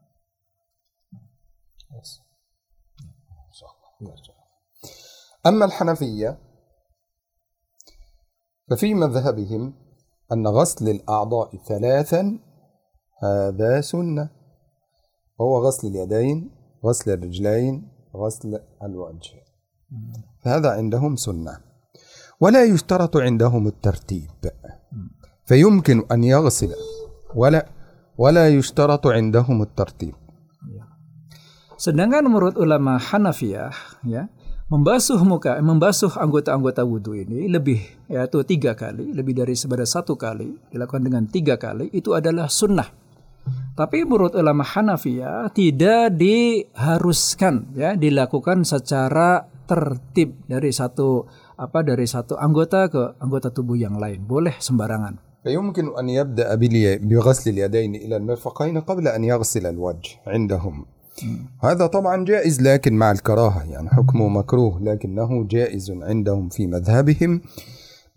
أما 5.46 5.66
الحنفية 5.66 6.39
ففي 8.70 8.94
مذهبهم 8.94 9.74
أن 10.32 10.48
غسل 10.48 10.89
الأعضاء 10.89 11.58
ثلاثا 11.58 12.39
هذا 13.24 13.82
سنة. 13.82 14.30
وهو 15.39 15.68
غسل 15.68 15.88
اليدين 15.88 16.52
غسل 16.86 17.12
الرجلين 17.12 17.92
غسل 18.16 18.60
الوجه. 18.84 19.32
فهذا 20.44 20.72
عندهم 20.72 21.16
سنة. 21.16 21.58
ولا 22.42 22.63
يشترط 22.63 23.18
عندهم 23.18 23.68
الترتيب. 23.68 24.30
فيمكن 25.46 26.06
أن 26.12 26.24
يغسل 26.24 26.76
ولا 27.36 27.70
ولا 28.18 28.50
يشترط 28.50 29.08
عندهم 29.08 29.62
الترتيب. 29.62 30.16
Sedangkan 31.79 32.27
menurut 32.27 32.59
ulama 32.59 32.99
Hanafiyah, 32.99 34.03
ya, 34.03 34.27
membasuh 34.66 35.23
muka, 35.23 35.57
membasuh 35.62 36.11
anggota-anggota 36.18 36.83
wudhu 36.83 37.14
ini 37.14 37.47
lebih 37.47 37.79
yaitu 38.11 38.42
tiga 38.42 38.75
kali, 38.75 39.14
lebih 39.14 39.38
dari 39.38 39.55
sebadas 39.55 39.94
satu 39.94 40.18
kali, 40.18 40.59
dilakukan 40.75 41.07
dengan 41.07 41.25
tiga 41.31 41.55
kali, 41.55 41.88
itu 41.94 42.12
adalah 42.18 42.51
sunnah. 42.51 42.90
Tapi 43.79 44.03
menurut 44.03 44.35
ulama 44.35 44.66
Hanafiyah 44.66 45.55
tidak 45.55 46.18
diharuskan 46.18 47.79
ya 47.79 47.94
dilakukan 47.94 48.66
secara 48.66 49.47
tertib 49.71 50.35
dari 50.51 50.75
satu 50.75 51.25
apa 51.55 51.87
dari 51.87 52.05
satu 52.05 52.35
anggota 52.35 52.90
ke 52.90 53.23
anggota 53.23 53.55
tubuh 53.55 53.79
yang 53.79 53.97
lain. 53.97 54.27
Boleh 54.27 54.59
sembarangan. 54.59 55.31
فيمكن 55.38 55.94
أن 55.94 56.09
يبدأ 56.09 56.55
بغسل 56.99 57.51
اليدين 57.51 57.94
إلى 57.94 58.16
المرفقين 58.16 58.81
قبل 58.81 59.09
أن 59.09 59.25
يغسل 59.25 59.66
الوجه 59.66 60.27
عندهم 60.27 60.85
هذا 61.63 61.86
طبعا 61.88 62.26
جائز 62.26 62.62
لكن 62.62 62.93
مع 62.93 63.12
الكراهة 63.12 63.63
يعني 63.63 63.89
حكمه 63.89 64.28
مكروه 64.30 64.82
لكنه 64.82 65.47
جائز 65.47 65.91
عندهم 65.91 66.49
في 66.49 66.67
مذهبهم 66.67 67.41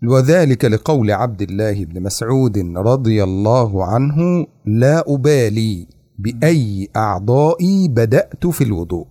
وذلك 0.03 0.65
لقول 0.65 1.11
عبد 1.11 1.41
الله 1.41 1.85
بن 1.85 2.03
مسعود 2.03 2.57
رضي 2.77 3.23
الله 3.23 3.85
عنه 3.85 4.47
لا 4.65 5.03
أبالي 5.07 5.87
بأي 6.19 6.89
أعضائي 6.95 7.87
بدأت 7.87 8.47
في 8.47 8.63
الوضوء 8.63 9.07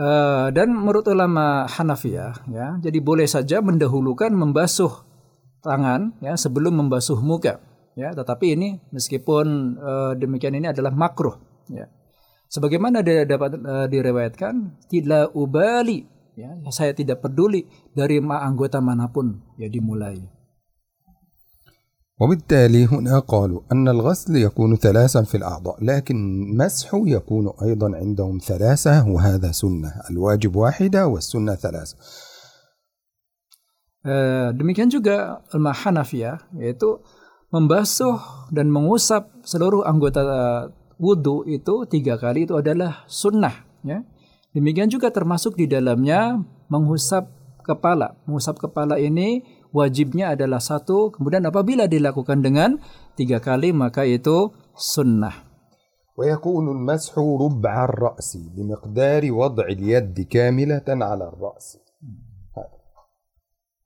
Uh, 0.00 0.48
dan 0.56 0.72
menurut 0.72 1.04
ulama 1.12 1.68
Hanafiyah 1.68 2.48
ya 2.48 2.80
jadi 2.80 3.04
boleh 3.04 3.28
saja 3.28 3.60
mendahulukan 3.60 4.32
membasuh 4.32 5.04
tangan 5.60 6.16
ya 6.24 6.40
sebelum 6.40 6.72
membasuh 6.72 7.20
muka 7.20 7.60
ya 7.98 8.08
tetapi 8.16 8.56
ini 8.56 8.80
meskipun 8.96 9.76
uh, 9.76 10.12
demikian 10.16 10.56
ini 10.56 10.72
adalah 10.72 10.94
makruh 10.94 11.36
Ya. 11.71 11.89
Sebagaimana 12.49 13.01
dia 13.01 13.25
dapat 13.25 13.57
uh, 13.59 13.87
direwayatkan, 13.89 14.79
tidak 14.87 15.33
ubali, 15.33 16.05
ya, 16.37 16.55
saya 16.71 16.93
tidak 16.93 17.25
peduli 17.25 17.65
dari 17.91 18.21
ma 18.21 18.45
anggota 18.45 18.79
manapun 18.79 19.41
ya 19.59 19.67
dimulai. 19.67 20.35
وبالتالي 22.15 22.85
هنا 22.85 23.19
قالوا 23.19 23.61
أن 23.71 23.87
الغسل 23.87 24.35
يكون 24.35 24.75
ثلاثا 24.75 25.21
في 25.21 25.37
الأعضاء 25.37 25.83
لكن 25.83 26.15
مسح 26.57 26.89
يكون 26.95 27.51
أيضا 27.61 27.95
عندهم 27.95 28.39
ثلاثة 28.39 29.09
وهذا 29.09 29.51
سنة 29.51 29.91
الواجب 30.09 30.55
واحدة 30.55 31.07
والسنة 31.07 31.55
ثلاثة 31.55 31.95
uh, 34.07 34.55
demikian 34.55 34.87
juga 34.87 35.43
ulama 35.51 35.75
Hanafiyah 35.75 36.39
yaitu 36.55 37.03
membasuh 37.51 38.47
dan 38.51 38.71
mengusap 38.71 39.27
seluruh 39.43 39.83
anggota 39.83 40.23
wudhu 40.99 41.43
itu 41.47 41.85
tiga 41.87 42.15
kali 42.15 42.47
itu 42.47 42.55
adalah 42.55 43.03
sunnah. 43.05 43.67
Ya. 43.83 44.03
Demikian 44.55 44.87
juga 44.87 45.11
termasuk 45.11 45.59
di 45.59 45.67
dalamnya 45.67 46.39
mengusap 46.71 47.27
kepala. 47.61 48.15
Mengusap 48.23 48.61
kepala 48.61 48.95
ini 49.01 49.43
wajibnya 49.75 50.33
adalah 50.37 50.63
satu. 50.63 51.11
Kemudian 51.11 51.43
apabila 51.43 51.85
dilakukan 51.91 52.39
dengan 52.39 52.79
tiga 53.19 53.43
kali 53.43 53.75
maka 53.75 54.07
itu 54.07 54.55
sunnah. 54.75 55.45
ويكون 56.15 56.71
المسح 56.71 57.19
ربع 57.19 57.85
الرأس 57.85 58.37
بمقدار 58.55 59.31
وضع 59.31 59.65
اليد 59.67 60.15
كاملة 60.31 60.87
على 60.87 61.27
الرأس 61.27 61.77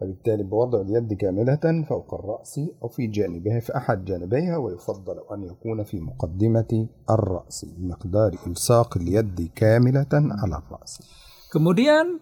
فبالتالي 0.00 0.42
بوضع 0.42 0.80
اليد 0.80 1.12
كاملة 1.12 1.84
فوق 1.88 2.14
الرأس 2.14 2.60
أو 2.82 2.88
في 2.88 3.06
جانبها 3.06 3.60
في 3.60 3.76
أحد 3.76 4.04
جانبيها 4.04 4.56
ويفضل 4.56 5.16
أن 5.32 5.42
يكون 5.42 5.84
في 5.84 6.00
مقدمة 6.00 6.88
الرأس 7.10 7.64
بمقدار 7.64 8.32
إلصاق 8.46 8.96
اليد 8.96 9.50
كاملة 9.54 10.12
على 10.12 10.56
الرأس. 10.62 10.92
Kemudian 11.54 12.18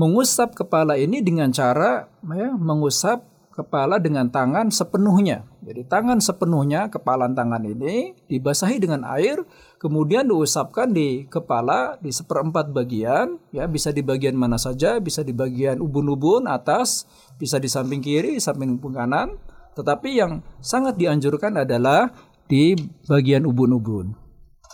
mengusap 0.00 0.56
kepala 0.56 0.96
ini 0.96 1.20
dengan 1.20 1.52
cara 1.52 2.08
ya, 2.32 2.56
mengusap 2.56 3.31
kepala 3.57 3.97
dengan 3.97 4.29
tangan 4.29 4.69
sepenuhnya. 4.69 5.49
Jadi 5.65 5.81
tangan 5.89 6.21
sepenuhnya 6.21 6.93
kepalan 6.93 7.33
tangan 7.33 7.65
ini 7.65 8.13
dibasahi 8.29 8.77
dengan 8.77 9.01
air, 9.03 9.41
kemudian 9.81 10.29
diusapkan 10.29 10.93
di 10.93 11.25
kepala 11.25 11.97
di 11.97 12.13
seperempat 12.13 12.69
bagian, 12.69 13.41
ya 13.49 13.65
bisa 13.65 13.89
di 13.89 14.05
bagian 14.05 14.37
mana 14.37 14.61
saja, 14.61 15.01
bisa 15.01 15.25
di 15.25 15.33
bagian 15.33 15.81
ubun-ubun 15.81 16.45
atas, 16.45 17.09
bisa 17.41 17.57
di 17.57 17.65
samping 17.65 17.99
kiri, 17.99 18.37
samping 18.37 18.77
kanan. 18.77 19.41
Tetapi 19.73 20.09
yang 20.13 20.45
sangat 20.61 20.97
dianjurkan 21.01 21.65
adalah 21.65 22.13
di 22.45 22.77
bagian 23.09 23.49
ubun-ubun. 23.49 24.27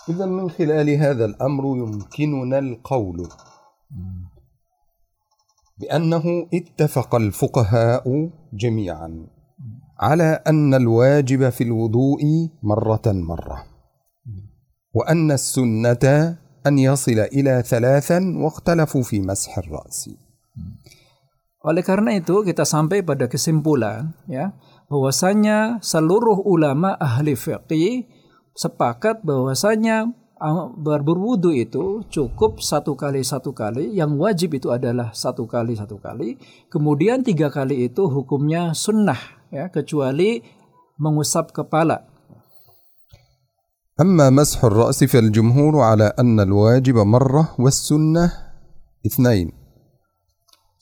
إذا 0.04 0.28
من 0.28 0.52
خلال 0.52 0.89
هذا 1.00 1.26
الأمر 1.26 1.63
يمكننا 1.78 2.60
القول 2.60 3.24
بأنه 5.81 6.49
اتفق 6.55 7.14
الفقهاء 7.14 8.31
جميعا 8.53 9.27
على 10.01 10.43
أن 10.47 10.75
الواجب 10.75 11.49
في 11.49 11.64
الوضوء 11.64 12.23
مرة 12.62 13.07
مرة 13.07 13.59
وأن 14.95 15.31
السنة 15.31 16.05
أن 16.67 16.79
يصل 16.79 17.19
إلى 17.19 17.62
ثلاثا 17.67 18.19
واختلفوا 18.37 19.03
في 19.03 19.21
مسح 19.21 19.59
الرأس 19.59 20.11
Oleh 21.59 21.83
karena 21.83 22.14
itu 22.14 22.47
kita 22.47 22.62
sampai 22.62 23.03
pada 23.03 23.27
kesimpulan 23.27 24.14
ya 24.31 24.55
bahwasanya 24.87 25.83
seluruh 25.83 26.47
ulama 26.47 26.95
ahli 27.03 27.35
fiqih 27.35 28.07
sepakat 28.55 29.27
bahwasanya 29.27 30.07
berwudu 30.76 31.56
itu 31.56 32.04
cukup 32.12 32.60
satu 32.60 33.00
kali 33.00 33.24
satu 33.24 33.56
kali 33.56 33.96
yang 33.96 34.20
wajib 34.20 34.60
itu 34.60 34.74
adalah 34.76 35.16
satu 35.16 35.48
kali 35.48 35.80
satu 35.80 35.96
kali 36.02 36.36
kemudian 36.68 37.24
tiga 37.24 37.48
kali 37.48 37.88
itu 37.88 38.12
hukumnya 38.12 38.76
sunnah 38.76 39.20
ya 39.54 39.72
kecuali 39.72 40.44
mengusap 41.00 41.56
kepala 41.56 42.13
أما 43.94 44.34
مسح 44.34 44.58
الرأس 44.66 45.06
فالجمهور 45.06 45.74
على 45.78 46.18
أن 46.18 46.39
الواجب 46.39 46.98
مرة 46.98 47.62
والسنة 47.62 48.26
اثنين 49.06 49.54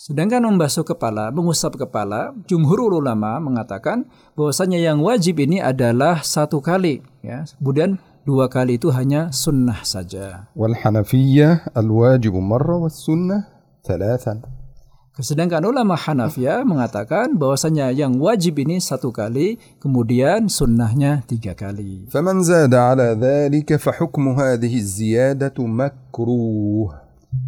Sedangkan 0.01 0.41
membasuh 0.41 0.81
kepala, 0.81 1.29
mengusap 1.29 1.77
kepala, 1.77 2.33
jumhur 2.49 2.89
ulama 2.89 3.37
mengatakan 3.37 4.09
bahwasanya 4.33 4.81
yang 4.81 4.97
wajib 4.97 5.37
ini 5.37 5.61
adalah 5.61 6.25
satu 6.25 6.57
kali, 6.57 7.05
ya. 7.21 7.45
Kemudian 7.61 8.01
dua 8.25 8.45
kali 8.47 8.77
itu 8.77 8.93
hanya 8.93 9.33
sunnah 9.33 9.81
saja. 9.81 10.45
والحنفية 10.55 11.73
الواجب 11.77 12.33
مرة 12.33 12.75
والسنة 12.75 13.37
ثلاثا 13.85 14.61
Sedangkan 15.21 15.59
ulama 15.67 15.99
Hanafiyah 15.99 16.63
mengatakan 16.63 17.35
bahwasanya 17.35 17.91
yang 17.91 18.15
wajib 18.15 18.63
ini 18.63 18.79
satu 18.79 19.11
kali, 19.11 19.59
kemudian 19.83 20.47
sunnahnya 20.47 21.27
tiga 21.27 21.51
kali. 21.51 22.07
فمن 22.07 22.41
زاد 22.47 22.71
على 22.73 23.19
ذلك 23.19 23.75
فحكم 23.75 24.23
هذه 24.39 24.71
الزيادة 24.71 25.57
مكروه 25.59 26.89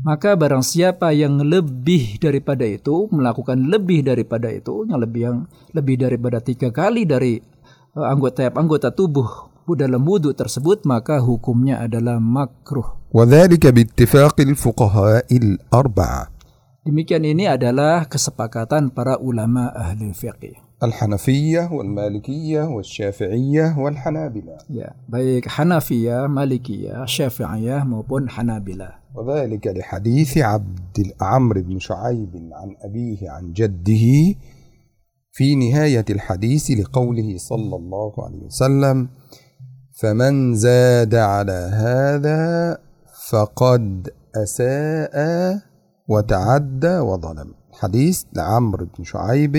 Maka 0.04 0.36
barang 0.36 0.64
siapa 0.64 1.12
yang 1.12 1.44
lebih 1.44 2.20
daripada 2.20 2.64
itu, 2.68 3.08
melakukan 3.12 3.68
lebih 3.68 4.04
daripada 4.04 4.48
itu, 4.52 4.88
yang 4.88 5.00
lebih 5.00 5.22
yang 5.24 5.38
lebih 5.76 5.96
daripada 6.00 6.40
tiga 6.44 6.68
kali 6.72 7.08
dari 7.08 7.40
eh, 7.96 8.08
anggota 8.08 8.48
anggota 8.52 8.92
tubuh 8.92 9.47
dalam 9.75 10.07
wudhu 10.07 10.33
tersebut, 10.33 10.87
maka 10.87 11.19
hukumnya 11.19 11.83
adalah 11.83 12.17
makruh. 12.23 12.97
وذلك 13.09 13.67
باتفاق 13.67 14.41
الفقهاء 14.41 15.27
الأربعة 15.33 16.23
Demikian 16.89 17.25
ini 17.25 17.45
adalah 17.45 18.09
kesepakatan 18.09 18.89
para 18.93 19.21
ulama 19.21 19.69
ahli 19.77 20.13
fiqih. 20.13 20.57
الحنفية 20.79 21.69
والمالكية 21.75 22.63
والشافعية 22.63 23.75
والحنابلة 23.79 24.57
Ya, 24.71 24.95
baik 25.11 25.51
Hanafiyah, 25.51 26.31
Malikiyah, 26.31 27.03
Syafi'iyah 27.03 27.83
maupun 27.83 28.29
Hanabilah. 28.31 29.03
وذلك 29.17 29.67
لحديث 29.67 30.39
عبد 30.39 30.97
عمرو 31.21 31.61
بن 31.63 31.79
شعيب 31.79 32.31
عن 32.53 32.69
أبيه 32.85 33.31
عن 33.31 33.53
جده 33.53 34.07
في 35.33 35.55
نهاية 35.55 36.05
الحديث 36.11 36.71
لقوله 36.71 37.29
صلى 37.39 37.77
الله 37.77 38.13
عليه 38.19 38.43
وسلم 38.47 39.09
فمن 39.99 40.55
زاد 40.55 41.15
على 41.15 41.61
هذا 41.75 42.43
فقد 43.31 44.15
أساء 44.31 45.17
وتعدى 46.09 46.99
وظلم 46.99 47.49
حديث 47.83 48.17
لعمرو 48.37 48.87
بن 48.95 49.03
شعيب 49.05 49.55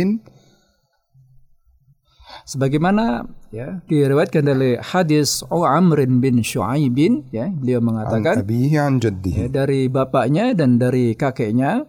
Sebagaimana 2.49 3.30
ya 3.52 3.84
diriwayatkan 3.86 4.41
dari 4.41 4.78
hadis 4.80 5.43
Amr 5.49 6.08
bin 6.08 6.41
Shu'aibin 6.41 7.28
ya 7.36 7.52
beliau 7.52 7.84
عن 7.84 7.86
mengatakan 7.86 8.36
عن 8.41 8.47
ya, 8.47 8.86
جده 8.89 9.36
dari 9.54 9.91
bapaknya 9.91 10.56
dan 10.56 10.80
dari 10.82 11.13
kakeknya 11.19 11.86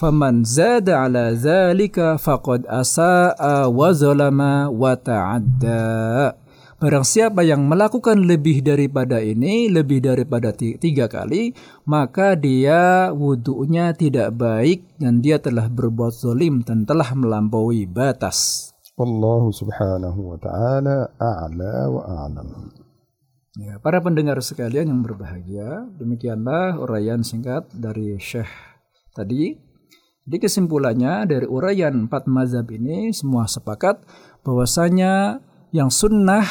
faman 0.00 0.42
zada 0.48 1.06
ala 1.06 1.34
zalika 1.36 2.18
faqad 2.18 2.66
asaa 2.66 3.68
wa 3.68 3.90
zalama 3.94 4.70
wa 4.72 4.96
ta'adda 4.96 6.41
Barang 6.82 7.06
siapa 7.06 7.46
yang 7.46 7.70
melakukan 7.70 8.26
lebih 8.26 8.58
daripada 8.58 9.22
ini, 9.22 9.70
lebih 9.70 10.02
daripada 10.02 10.50
tiga 10.50 11.06
kali, 11.06 11.54
maka 11.86 12.34
dia 12.34 13.14
wudhunya 13.14 13.94
tidak 13.94 14.34
baik 14.34 14.98
dan 14.98 15.22
dia 15.22 15.38
telah 15.38 15.70
berbuat 15.70 16.10
zolim 16.10 16.66
dan 16.66 16.82
telah 16.82 17.06
melampaui 17.14 17.86
batas. 17.86 18.74
Allah 18.98 19.42
subhanahu 19.46 20.34
wa 20.34 20.38
ta'ala 20.42 21.14
a'la 21.22 21.76
wa 21.86 22.02
a'lam. 22.02 22.50
Ya, 23.62 23.78
para 23.78 24.02
pendengar 24.02 24.42
sekalian 24.42 24.90
yang 24.90 25.06
berbahagia, 25.06 25.86
demikianlah 26.02 26.82
uraian 26.82 27.22
singkat 27.22 27.62
dari 27.70 28.18
Syekh 28.18 28.50
tadi. 29.14 29.54
Di 30.26 30.42
kesimpulannya 30.42 31.30
dari 31.30 31.46
uraian 31.46 32.10
empat 32.10 32.26
mazhab 32.26 32.66
ini 32.74 33.14
semua 33.14 33.46
sepakat 33.46 34.02
bahwasanya 34.42 35.38
yang 35.72 35.88
sunnah 35.88 36.44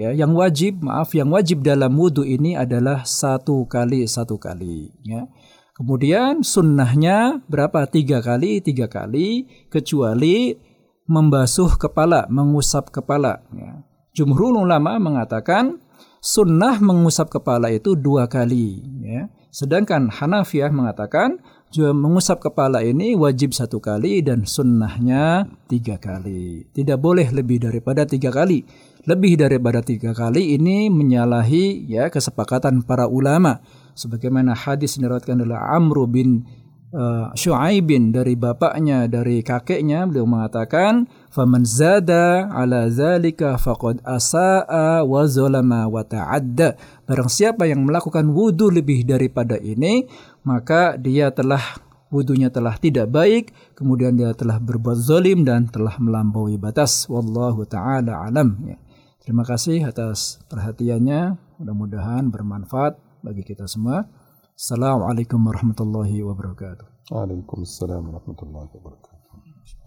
ya, 0.00 0.10
yang 0.16 0.32
wajib 0.32 0.80
maaf, 0.80 1.12
yang 1.12 1.28
wajib 1.28 1.60
dalam 1.60 1.92
wudhu 1.94 2.24
ini 2.24 2.56
adalah 2.56 3.04
satu 3.04 3.68
kali 3.68 4.08
satu 4.08 4.40
kali. 4.40 4.90
Ya. 5.04 5.28
Kemudian 5.76 6.40
sunnahnya 6.44 7.44
berapa? 7.48 7.84
Tiga 7.88 8.24
kali, 8.24 8.64
tiga 8.64 8.88
kali, 8.88 9.48
kecuali 9.68 10.56
membasuh 11.04 11.76
kepala, 11.76 12.28
mengusap 12.32 12.88
kepala. 12.88 13.44
Ya. 13.52 13.84
Jumhur 14.12 14.56
ulama 14.56 14.96
mengatakan 15.00 15.80
sunnah 16.20 16.80
mengusap 16.80 17.28
kepala 17.28 17.72
itu 17.72 17.96
dua 17.96 18.28
kali. 18.28 18.84
Ya. 19.04 19.28
Sedangkan 19.52 20.08
Hanafiyah 20.08 20.72
mengatakan 20.72 21.44
mengusap 21.80 22.44
kepala 22.44 22.84
ini 22.84 23.16
wajib 23.16 23.56
satu 23.56 23.80
kali 23.80 24.20
dan 24.20 24.44
sunnahnya 24.44 25.48
tiga 25.70 25.96
kali. 25.96 26.68
Tidak 26.68 27.00
boleh 27.00 27.32
lebih 27.32 27.64
daripada 27.64 28.04
tiga 28.04 28.28
kali. 28.28 28.60
Lebih 29.08 29.40
daripada 29.40 29.80
tiga 29.80 30.12
kali 30.12 30.54
ini 30.54 30.92
menyalahi 30.92 31.88
ya 31.88 32.12
kesepakatan 32.12 32.84
para 32.84 33.08
ulama. 33.08 33.64
Sebagaimana 33.96 34.52
hadis 34.52 35.00
diriwayatkan 35.00 35.42
oleh 35.42 35.58
Amr 35.58 36.06
bin 36.06 36.44
uh, 36.92 37.32
Shu'aibin 37.32 38.12
dari 38.12 38.36
bapaknya 38.36 39.08
dari 39.08 39.40
kakeknya 39.40 40.04
beliau 40.06 40.28
mengatakan 40.28 41.08
faman 41.32 41.64
zada 41.64 42.52
ala 42.52 42.86
zalika 42.92 43.56
faqad 43.56 44.04
asaa 44.04 45.02
wa 45.02 45.24
zalama 45.24 45.88
wa 45.88 46.04
ta'adda 46.04 46.76
barang 47.08 47.30
siapa 47.32 47.66
yang 47.66 47.82
melakukan 47.88 48.28
wudu 48.30 48.68
lebih 48.68 49.08
daripada 49.08 49.56
ini 49.58 50.06
maka 50.42 50.98
dia 50.98 51.30
telah 51.30 51.62
wudunya 52.12 52.52
telah 52.52 52.76
tidak 52.76 53.08
baik, 53.08 53.56
kemudian 53.72 54.14
dia 54.14 54.36
telah 54.36 54.60
berbuat 54.60 55.00
zalim 55.00 55.48
dan 55.48 55.66
telah 55.66 55.96
melampaui 55.96 56.60
batas. 56.60 57.08
Wallahu 57.08 57.64
taala 57.64 58.28
alam. 58.28 58.60
Ya. 58.68 58.76
Terima 59.22 59.46
kasih 59.46 59.86
atas 59.86 60.42
perhatiannya. 60.50 61.38
Mudah-mudahan 61.62 62.28
bermanfaat 62.28 62.98
bagi 63.22 63.46
kita 63.46 63.70
semua. 63.70 64.04
Assalamualaikum 64.52 65.40
warahmatullahi 65.40 66.20
wabarakatuh. 66.26 67.10
Waalaikumsalam 67.10 68.02
warahmatullahi 68.12 68.68
wabarakatuh. 68.70 69.10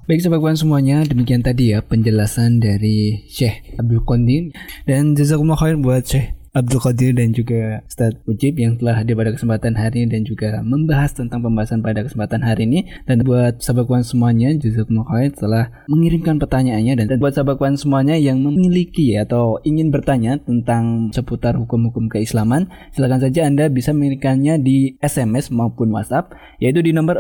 Baik 0.06 0.22
sahabat 0.22 0.38
kawan 0.38 0.54
semuanya, 0.54 1.02
demikian 1.02 1.42
tadi 1.42 1.74
ya 1.74 1.82
penjelasan 1.82 2.62
dari 2.62 3.26
Syekh 3.26 3.74
Abdul 3.82 4.06
Qandim 4.06 4.54
dan 4.86 5.18
jazakumullah 5.18 5.58
khair 5.58 5.82
buat 5.82 6.06
Syekh 6.06 6.35
Abdul 6.56 6.80
Qadir 6.80 7.12
dan 7.12 7.36
juga 7.36 7.84
Ustadz 7.84 8.24
Ujib 8.24 8.56
yang 8.56 8.80
telah 8.80 9.04
hadir 9.04 9.20
pada 9.20 9.36
kesempatan 9.36 9.76
hari 9.76 10.08
ini 10.08 10.16
dan 10.16 10.24
juga 10.24 10.64
membahas 10.64 11.12
tentang 11.12 11.44
pembahasan 11.44 11.84
pada 11.84 12.08
kesempatan 12.08 12.48
hari 12.48 12.64
ini 12.64 12.88
dan 13.04 13.28
buat 13.28 13.60
sahabat 13.60 13.92
kawan 13.92 14.08
semuanya 14.08 14.56
jazakumullah 14.56 15.04
khair 15.12 15.36
telah 15.36 15.68
mengirimkan 15.92 16.40
pertanyaannya 16.40 16.96
dan, 16.96 17.20
buat 17.20 17.36
sahabat 17.36 17.60
kawan 17.60 17.76
semuanya 17.76 18.16
yang 18.16 18.40
memiliki 18.40 19.20
atau 19.20 19.60
ingin 19.68 19.92
bertanya 19.92 20.40
tentang 20.40 21.12
seputar 21.12 21.60
hukum-hukum 21.60 22.08
keislaman 22.08 22.72
silakan 22.96 23.20
saja 23.20 23.44
Anda 23.44 23.68
bisa 23.68 23.92
mengirimkannya 23.92 24.56
di 24.64 24.96
SMS 25.04 25.52
maupun 25.52 25.92
WhatsApp 25.92 26.32
yaitu 26.64 26.80
di 26.80 26.96
nomor 26.96 27.20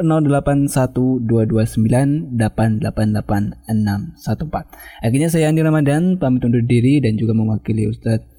081229888614. 2.39 5.04
Akhirnya 5.04 5.28
saya 5.28 5.52
Andi 5.52 5.60
Ramadan 5.60 6.15
pamit 6.15 6.48
undur 6.48 6.63
diri 6.63 7.04
dan 7.04 7.19
juga 7.19 7.36
mewakili 7.36 7.91
Ustadz 7.91 8.35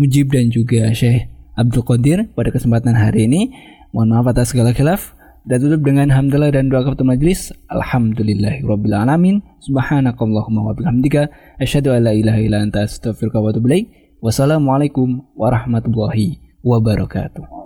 Mujib 0.00 0.32
dan 0.32 0.48
juga 0.48 0.88
Syekh 0.96 1.28
Abdul 1.60 1.84
Qadir 1.84 2.32
pada 2.32 2.48
kesempatan 2.48 2.96
hari 2.96 3.28
ini. 3.28 3.52
Mohon 3.92 4.08
maaf 4.16 4.32
atas 4.32 4.56
segala 4.56 4.72
khilaf. 4.72 5.12
Dan 5.44 5.60
tutup 5.60 5.84
dengan 5.84 6.08
hamdalah 6.08 6.48
dan 6.52 6.72
doa 6.72 6.80
kepada 6.84 7.04
majlis. 7.04 7.52
Alhamdulillahirabbil 7.68 8.96
alamin. 8.96 9.44
Subhanakallahumma 9.60 10.72
wa 10.72 10.72
bihamdika 10.72 11.28
asyhadu 11.60 11.92
an 11.92 12.08
la 12.08 12.12
ilaha 12.16 12.40
illa 12.40 12.64
anta 12.64 12.88
astaghfiruka 12.88 13.44
wa 13.44 13.52
atubu 13.52 13.68
ilaik. 13.68 14.16
Wassalamualaikum 14.24 15.20
warahmatullahi 15.36 16.40
wabarakatuh. 16.64 17.59